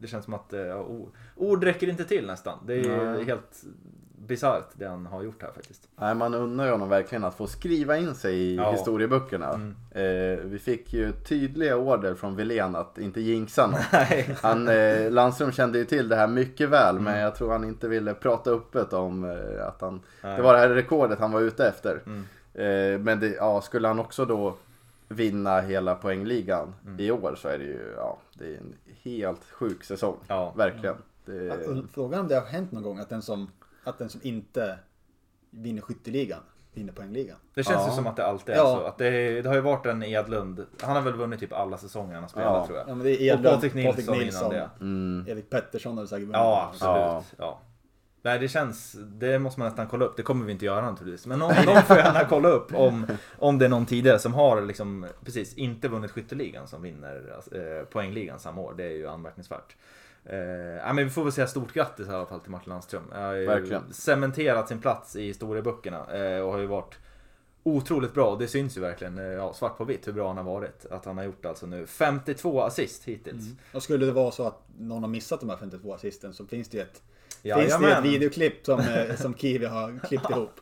[0.02, 2.60] det känns som att eh, ja, o- ord räcker inte till nästan.
[2.68, 3.24] Det är ju Nej.
[3.26, 3.64] helt
[4.28, 5.88] bisarrt det han har gjort här faktiskt.
[5.96, 8.72] Nej, man undrar ju honom verkligen att få skriva in sig i Ja.
[8.72, 9.50] historieböckerna.
[9.54, 9.76] Mm.
[9.92, 13.80] Eh, vi fick ju tydliga order från Wilén att inte jinxa något.
[13.92, 14.36] Nej.
[14.42, 17.04] Han, eh, Landström kände ju till det här mycket väl Mm.
[17.04, 20.36] men jag tror han inte ville prata öppet om eh, att han, Nej.
[20.38, 22.00] det var det här rekordet han var ute efter.
[22.06, 22.24] Mm.
[22.54, 24.56] Eh, men det, ja, skulle han också då
[25.08, 27.00] vinna hela poängligan Mm.
[27.00, 30.16] i år så är det ju ja, det är en helt sjuk säsong.
[30.28, 30.54] Ja.
[30.58, 30.96] Verkligen.
[31.26, 31.54] Det,
[31.94, 33.48] Frågan om det har hänt någon gång att den som,
[33.84, 34.80] att den som inte
[35.50, 36.40] vinner skytteligan
[36.74, 37.38] vinner poängligan.
[37.54, 37.96] Det känns ju Ja.
[37.96, 38.76] som att det alltid är Ja.
[38.80, 38.86] så.
[38.88, 40.66] Att det, det har ju varit en Edlund.
[40.82, 42.66] Han har väl vunnit typ alla säsonger han har spelat Ja.
[42.66, 42.90] tror jag.
[42.90, 44.70] Ja men det är Och Edlund, Patrik Nilsson, innan det.
[44.82, 46.34] mm, Erik Pettersson har säkert vunnit.
[46.34, 46.96] Ja, absolut.
[46.96, 47.24] Ja.
[47.38, 47.62] Ja.
[48.22, 48.96] Nej, det känns...
[49.06, 50.18] Det måste man nästan kolla upp.
[50.18, 51.26] Det kommer vi inte göra naturligtvis.
[51.28, 53.08] Men någon, någon får gärna kolla upp om,
[53.40, 57.86] om det är någon tidigare som har liksom, precis, inte vunnit skytteligan som vinner eh,
[57.86, 58.74] poängligan samma år.
[58.78, 59.76] Det är ju anmärkningsvärt.
[60.26, 60.38] Eh,
[60.86, 63.04] ja, men vi får väl säga stort grattis i alla fall till Martin Landström.
[63.12, 63.94] Han har ju Verkligen.
[63.94, 66.98] cementerat sin plats i historieböckerna eh, och har ju varit
[67.64, 68.36] otroligt bra.
[68.36, 70.86] Det syns ju verkligen eh, ja, svart på vitt hur bra han har varit.
[70.86, 73.46] Att han har gjort alltså nu 52 assist hittills.
[73.74, 76.70] Och skulle det vara så att någon har missat de här 52 assisten så finns
[76.70, 77.02] det ju ett
[77.44, 80.60] Finns det ett videoklipp som, eh, som Kiwi har klippt ihop?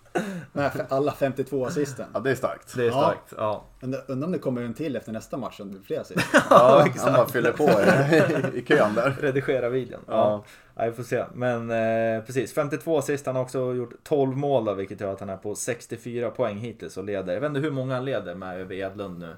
[0.54, 2.06] Med alla 52 assisten.
[2.14, 2.76] ja, det är starkt.
[2.76, 3.34] Det är starkt.
[3.38, 3.64] Ja.
[3.82, 6.28] Undrar undrar om det kommer en till efter nästa match om det blir fler assist.
[6.50, 7.04] Ja, exakt.
[7.04, 9.16] han bara fyller på i, i kön där.
[9.22, 10.02] redigera videon.
[10.08, 10.14] Ja.
[10.14, 10.44] Ja.
[10.76, 11.24] Ja, vi får se.
[11.34, 13.26] Men eh, precis, 52 assist.
[13.26, 16.58] Han har också gjort 12 mål då, vilket gör att han är på 64 poäng
[16.58, 17.34] hittills och leder.
[17.34, 19.36] Jag vet inte hur många han leder med över Edlund nu.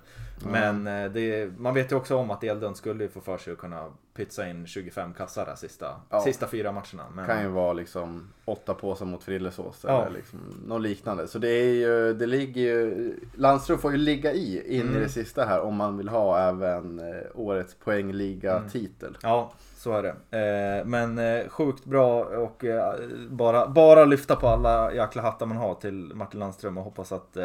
[0.51, 3.59] Men eh, det, man vet ju också om att Edlund skulle få för sig att
[3.59, 3.85] kunna
[4.15, 6.21] pytsa in 25 kassar de sista, Ja.
[6.21, 7.09] sista fyra matcherna.
[7.15, 10.01] Men, kan ju vara liksom åtta påsar mot frillesås Ja.
[10.01, 11.27] eller liksom något liknande.
[11.27, 14.95] Så det är ju, det ligger ju, Landström får ju ligga i in Mm.
[14.95, 19.17] i det sista här om man vill ha även eh, årets poängliga-titel.
[19.21, 20.09] Ja, så är det.
[20.79, 21.19] Eh, men
[21.49, 22.65] sjukt bra och
[23.29, 27.37] bara, bara lyfta på alla jäkla hattar man har till Martin Landström och hoppas att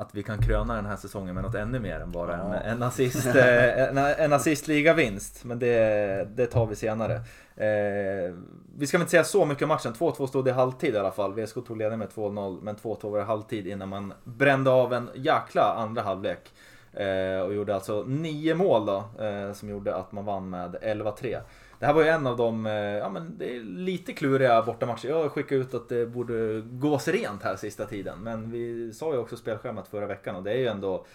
[0.00, 2.54] att vi kan kröna den här säsongen med något ännu mer än bara en, Ja.
[2.54, 5.44] en, assist, eh, en, en assistliga-vinst.
[5.44, 7.14] Men det, det tar vi senare.
[7.56, 8.34] Eh,
[8.78, 9.92] vi ska väl inte säga så mycket om matchen.
[9.94, 11.32] 2-2 stod i halvtid i alla fall.
[11.34, 15.10] VSK tog ledningen med 2-0, men 2-2 var det halvtid innan man brände av en
[15.14, 16.52] jäkla andra halvlek.
[16.92, 21.40] Eh, och gjorde alltså nio mål då, eh, som gjorde att man vann med 11-3.
[21.80, 25.08] Det här var ju en av de, eh, ja men det är lite kluriga bortamatcher.
[25.08, 28.18] Jag skickade ut att det borde gås rent här sista tiden.
[28.22, 31.06] Men vi sa ju också spelschemat förra veckan och det är ju ändå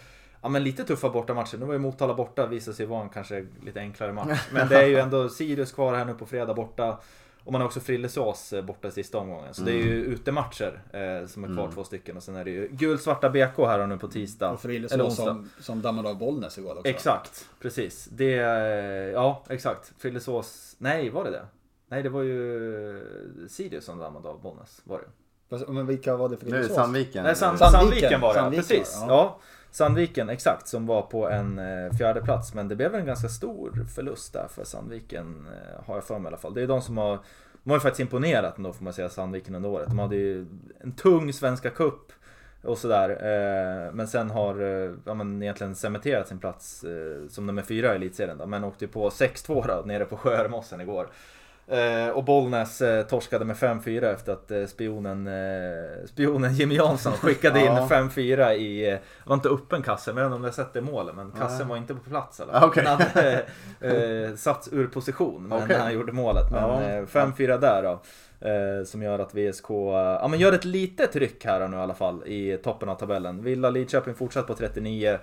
[0.42, 1.58] Ja men lite tuffa bortamatcher.
[1.58, 4.48] Nu var ju Motala borta, visade sig vara en kanske lite enklare match.
[4.52, 6.98] Men det är ju ändå Sirius kvar här nu på fredag borta.
[7.46, 9.54] Och man har också Frillesås eh, borta i sista omgången.
[9.54, 12.16] Så det är ju utematcher eh, som är kvar två stycken.
[12.16, 14.46] Och sen är det ju gulsvarta BK här och nu på tisdag.
[14.50, 16.88] Och eller Frillesås som, som dammade av Bollnäs igår också.
[16.88, 18.08] Exakt, precis.
[18.12, 19.92] Det, eh, ja exakt.
[19.98, 21.46] Frillesås, nej var det det?
[21.88, 24.80] Nej det var ju Sirius som dammade av Bollnäs.
[24.84, 24.98] Var
[25.48, 25.72] det.
[25.72, 26.76] Men vilka var det Nu är det Frillesås?
[26.76, 27.24] Sandviken.
[27.24, 27.80] Nej, Sand, Sandviken.
[27.80, 28.96] Sandviken, var det, Sandviken precis.
[29.00, 29.06] Ja.
[29.08, 29.40] ja.
[29.70, 33.84] Sandviken, exakt, som var på en eh, fjärde plats Men det blev en ganska stor
[33.94, 36.54] förlust där för Sandviken, eh, har jag för mig i alla fall.
[36.54, 37.18] Det är de som har,
[37.62, 39.88] de har ju faktiskt imponerat ändå får man säga, Sandviken under året.
[39.88, 40.46] De hade ju
[40.80, 42.12] en tung Svenska Cup
[42.62, 43.10] och sådär.
[43.10, 44.60] Eh, men sen har
[45.04, 46.84] ja, men egentligen cementerat sin plats
[47.28, 48.46] som nummer fyra i elitserien då.
[48.46, 51.08] Men åkte ju på 6-2 då, nere på Sjöremossen igår.
[51.68, 57.12] Eh, och Bollnäs eh, torskade med 5-4 efter att eh, spionen, eh, spionen Jimmy Jansson
[57.22, 57.86] skickade in Ja.
[57.90, 60.72] 5-4 i, eh, var inte öppen kasse, men jag vet inte om ni har sett
[60.72, 61.66] det målet, men kassen Nej.
[61.68, 62.54] var inte på plats eller?
[62.54, 62.84] Ah, okej.
[62.84, 63.42] Den hade
[63.80, 63.92] eh,
[64.30, 65.76] eh, satts ur position men Okej.
[65.78, 66.50] han gjorde målet.
[66.50, 66.82] Men Ja.
[66.82, 68.00] eh, 5-4 där då.
[68.48, 71.80] Eh, som gör att VSK eh, ja, men gör ett litet ryck här nu i
[71.80, 73.42] alla fall i toppen av tabellen.
[73.42, 75.18] Villa Lidköping fortsatt på 39.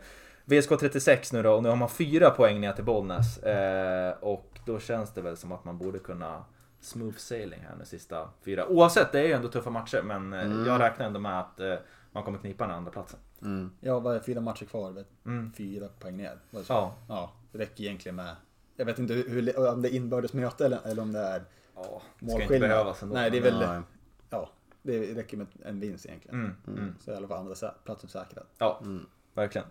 [0.46, 3.38] VSK 36 nu då och nu har man fyra poäng ner till Bollnäs.
[3.44, 6.46] Eh, och då känns det väl som att man borde kunna
[6.80, 8.68] smooth sailing här nu sista fyra.
[8.68, 10.66] Oavsett, det är ju ändå tuffa matcher men eh, Mm.
[10.66, 11.76] jag räknar ändå med att eh,
[12.12, 13.20] man kommer knipa den andra platsen.
[13.42, 13.72] Mm.
[13.82, 14.92] Ja, vad är fyra matcher kvar?
[14.92, 15.08] Vet?
[15.26, 15.54] Mm.
[15.54, 16.40] Fyra poäng ner.
[16.68, 16.96] Ja.
[17.10, 17.32] ja.
[17.52, 18.36] Det räcker egentligen med...
[18.76, 21.44] Jag vet inte hur, om det är inbördes möte eller, eller om det är
[21.76, 23.16] Ja, det ska inte behövas ändå.
[23.16, 23.60] Nej, det är väl...
[23.60, 23.82] Nej.
[24.30, 24.50] Ja,
[24.82, 26.40] det räcker med en vinst egentligen.
[26.40, 26.96] Mm, mm.
[27.00, 27.56] Så är i alla fall andra
[27.86, 28.46] platsen säkrad.
[28.58, 29.06] Ja, Mm.
[29.34, 29.68] verkligen.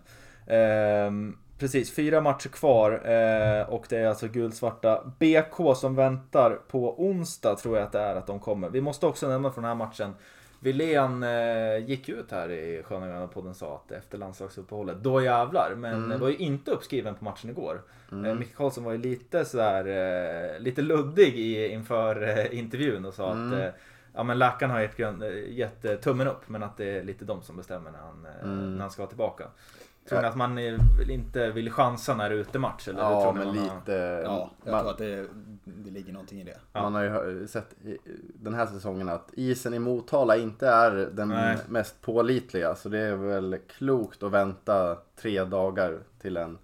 [0.47, 7.05] Ehm, precis, fyra matcher kvar eh, och det är alltså guldsvarta BK som väntar på
[7.05, 8.69] onsdag tror jag att det är att de kommer.
[8.69, 10.13] Vi måste också nämna från den här matchen
[10.59, 15.73] Wilén eh, gick ut här i Sköna podden sa att efter landslagsuppehållet, då jävlar.
[15.77, 17.81] Men var ju inte uppskriven på matchen igår.
[18.11, 19.85] Eh, Micke Karlsson var ju lite sådär,
[20.55, 23.69] eh, lite luddig i, inför eh, intervjun och sa att eh,
[24.15, 27.25] Ja men läkaren har gett, eh, gett eh, tummen upp men att det är lite
[27.25, 29.43] de som bestämmer när han, eh, när han ska tillbaka.
[30.09, 30.79] Tror ni att man eh,
[31.09, 32.87] inte vill chansa när det är utematch?
[32.87, 33.91] Eller Ja, tror men man har- lite.
[34.25, 35.27] Ja, jag man, tror att det,
[35.63, 36.57] det ligger någonting i det.
[36.73, 36.81] Ja.
[36.81, 37.75] man har ju sett
[38.17, 41.57] den här säsongen att isen i Motala inte är den Nej.
[41.67, 42.75] mest pålitliga.
[42.75, 46.57] Så det är väl klokt att vänta tre dagar till en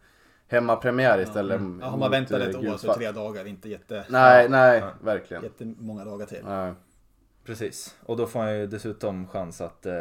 [0.48, 1.62] hemmapremiär istället.
[1.82, 4.92] Ja, har man väntat eh, ett år så tre dagar, inte jätte, Nej, nej, Ja.
[5.04, 5.44] verkligen.
[5.44, 6.42] jättemånga dagar till.
[6.46, 6.74] Nej.
[7.46, 7.96] Precis.
[8.06, 9.94] Och då får han ju dessutom chans att eh,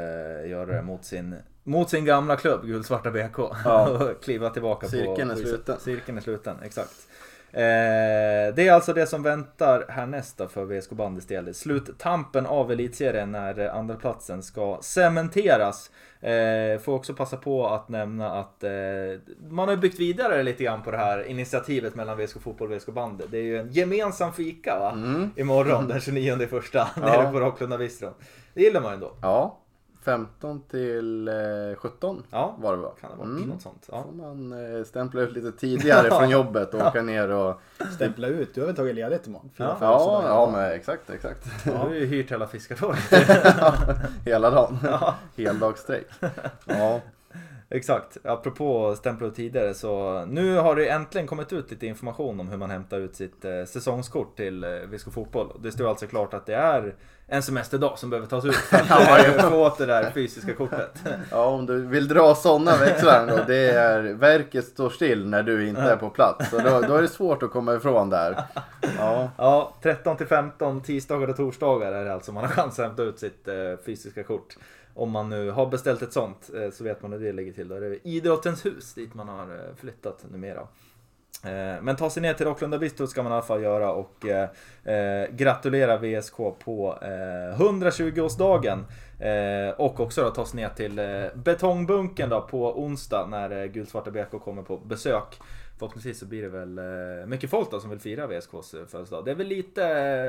[0.50, 1.34] göra det mot sin,
[1.68, 3.38] mot sin gamla klubb, Guldsvarta BK.
[3.64, 3.88] Ja.
[4.10, 5.80] och kliva tillbaka på Cirkeln är sluten.
[5.80, 7.08] Cirkeln är sluten, exakt.
[7.52, 11.54] Eh, det är alltså det som väntar härnäst för VSK Bandys del.
[11.54, 15.90] Sluttampen av elitserien när eh, andra platsen ska cementeras.
[16.20, 18.70] Eh, får också passa på att nämna att eh,
[19.50, 22.88] man har byggt vidare lite grann på det här initiativet mellan VSK Fotboll och VSK
[22.88, 23.24] Bandy.
[23.30, 24.90] Det är ju en gemensam fika va?
[24.92, 25.30] Mm.
[25.36, 27.02] Imorgon den 29 första Ja.
[27.02, 28.14] nere på Rocklunda Bistro.
[28.54, 29.12] Det gillar man ju ändå.
[29.22, 29.58] Ja,
[30.04, 31.34] 15 till eh,
[31.76, 32.90] 17 Ja, var det va?
[33.00, 33.42] kan det vara Mm.
[33.48, 33.88] något sånt.
[33.92, 34.02] Ja.
[34.02, 37.60] får man eh, stämpla ut lite tidigare från jobbet och åka ner och...
[37.94, 39.50] Stämpla ut, du har väl tagit ledigt imorgon?
[39.56, 39.74] Fyra, Ja.
[39.78, 41.64] fem Ja, ja men exakt, exakt.
[41.64, 43.02] Du har ju hyrt hela fiskartorget.
[44.24, 44.78] Hela dagen.
[44.84, 45.14] Ja.
[45.36, 46.06] Heldagsstrejk.
[46.66, 47.00] Ja.
[47.70, 52.48] Exakt, apropå stämpla ut tidigare så nu har det äntligen kommit ut lite information om
[52.48, 55.52] hur man hämtar ut sitt eh, säsongskort till eh, VSK Fotboll.
[55.62, 56.94] Det står alltså klart att det är
[57.30, 61.02] en semesterdag som behöver tas ut för att få åt det där fysiska kortet.
[61.30, 65.68] ja, om du vill dra sådana växlar då, det är verket står still när du
[65.68, 66.50] inte är på plats.
[66.50, 68.44] Så då, då är det svårt att komma ifrån där.
[68.98, 72.84] Ja, Ja, 13 till 15 tisdagar och torsdagar är det alltså man har chans att
[72.84, 73.54] hämta ut sitt eh,
[73.86, 74.56] fysiska kort.
[74.94, 77.68] Om man nu har beställt ett sånt eh, så vet man hur det ligger till.
[77.68, 80.66] Då är det Idrottens hus dit man har eh, flyttat numera.
[81.44, 84.26] Eh, men ta sig ner till Rocklunda Bistro ska man i alla fall göra och
[84.26, 84.48] eh,
[84.84, 88.84] eh gratulera VSK på eh, 120-årsdagen.
[89.20, 93.66] Eh, och också då ta sig ner till eh, Betongbunken då på onsdag när eh,
[93.66, 95.40] Gulsvarta BK kommer på besök.
[95.78, 96.80] Förhoppningsvis så blir det väl
[97.26, 99.24] mycket folk då som vill fira VSKs födelsedag.
[99.24, 99.80] Det är väl lite,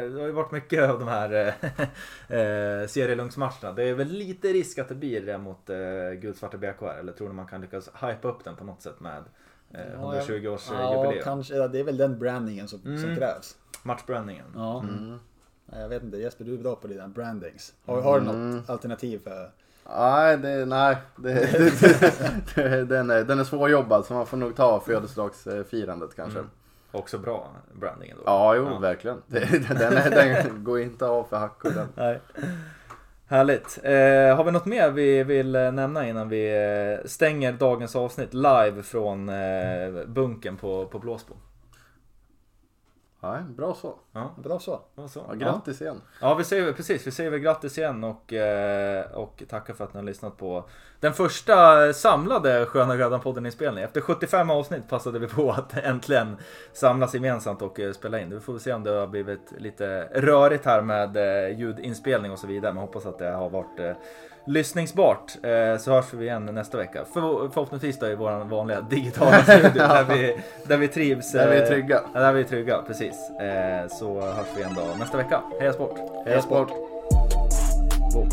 [0.01, 1.53] det har ju varit mycket av de här
[2.87, 3.73] serielunchmatcherna.
[3.75, 5.69] Det är väl lite risk att det blir det mot
[6.21, 6.99] Gulsvarta BK här.
[6.99, 9.23] Eller tror ni man kan lyckas hypa upp den på något sätt med
[9.73, 11.23] eh, Ja, jag- 120 års Ja, jubileum?
[11.23, 11.55] kanske.
[11.55, 13.15] Ja, det är väl den brandingen som, som Mm.
[13.15, 13.55] krävs.
[13.83, 14.45] Matchbrandingen.
[14.55, 14.79] Ja.
[14.79, 15.19] mm.
[15.65, 17.73] Nej, Jag vet inte, Jesper du är bra på dina brandings.
[17.85, 18.61] Har, har du något Mm.
[18.67, 19.51] alternativ för?
[19.97, 21.33] Nej, det, nej det,
[22.55, 26.39] det, det, den, är, den är svårjobbad så man får nog ta födelsedagsfirandet kanske.
[26.39, 26.51] Mm.
[26.91, 28.23] Också bra branding ändå.
[28.25, 29.21] Ja, jo, verkligen.
[29.27, 29.39] Det,
[29.79, 31.87] den, är, den går inte av för hackor den.
[31.95, 32.19] Nej.
[33.31, 33.79] Härligt.
[33.83, 36.49] Eh, har vi något mer vi vill eh, nämna innan vi
[37.01, 41.33] eh, stänger dagens avsnitt live från eh, bunken på, på Blåsbo?
[43.21, 43.95] Nej, bra så.
[44.11, 44.81] Ja, Bra så.
[44.95, 45.25] var så.
[45.27, 46.01] Ja, grattis igen.
[46.21, 47.07] Ja, vi säger precis.
[47.07, 50.63] Vi säger väl grattis igen och, eh, och tackar för att ni har lyssnat på
[50.99, 53.83] den första samlade Sköna Grödan-podden inspelning.
[53.83, 56.37] Efter 75 avsnitt passade vi på att äntligen
[56.73, 58.29] samlas gemensamt och eh, spela in.
[58.29, 62.47] Vi får se om det har blivit lite rörigt här med eh, ljudinspelning och så
[62.47, 62.73] vidare.
[62.73, 63.79] Men hoppas att det har varit
[64.49, 65.37] lyssningsbart.
[65.43, 67.05] Eh, så hörs vi igen nästa vecka.
[67.13, 70.37] För, förhoppningsvis då i vår vanliga digitala studio där, vi,
[70.67, 71.31] där vi trivs.
[71.31, 72.01] Där vi är eh, trygga.
[72.13, 73.29] Där vi är trygga, precis.
[73.29, 75.41] Eh, så hörs vi igen då nästa vecka.
[75.59, 75.97] Heja sport!
[76.25, 76.69] Heja sport!
[78.13, 78.29] Boom.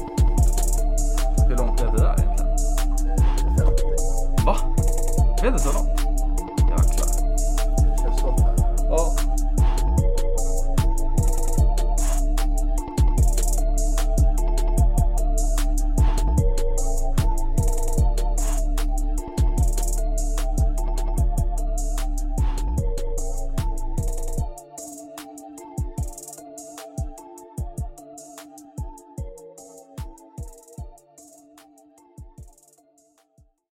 [1.48, 2.56] Hur långt blev det där egentligen?
[4.46, 4.56] Va?
[5.40, 5.95] Blev det så långt?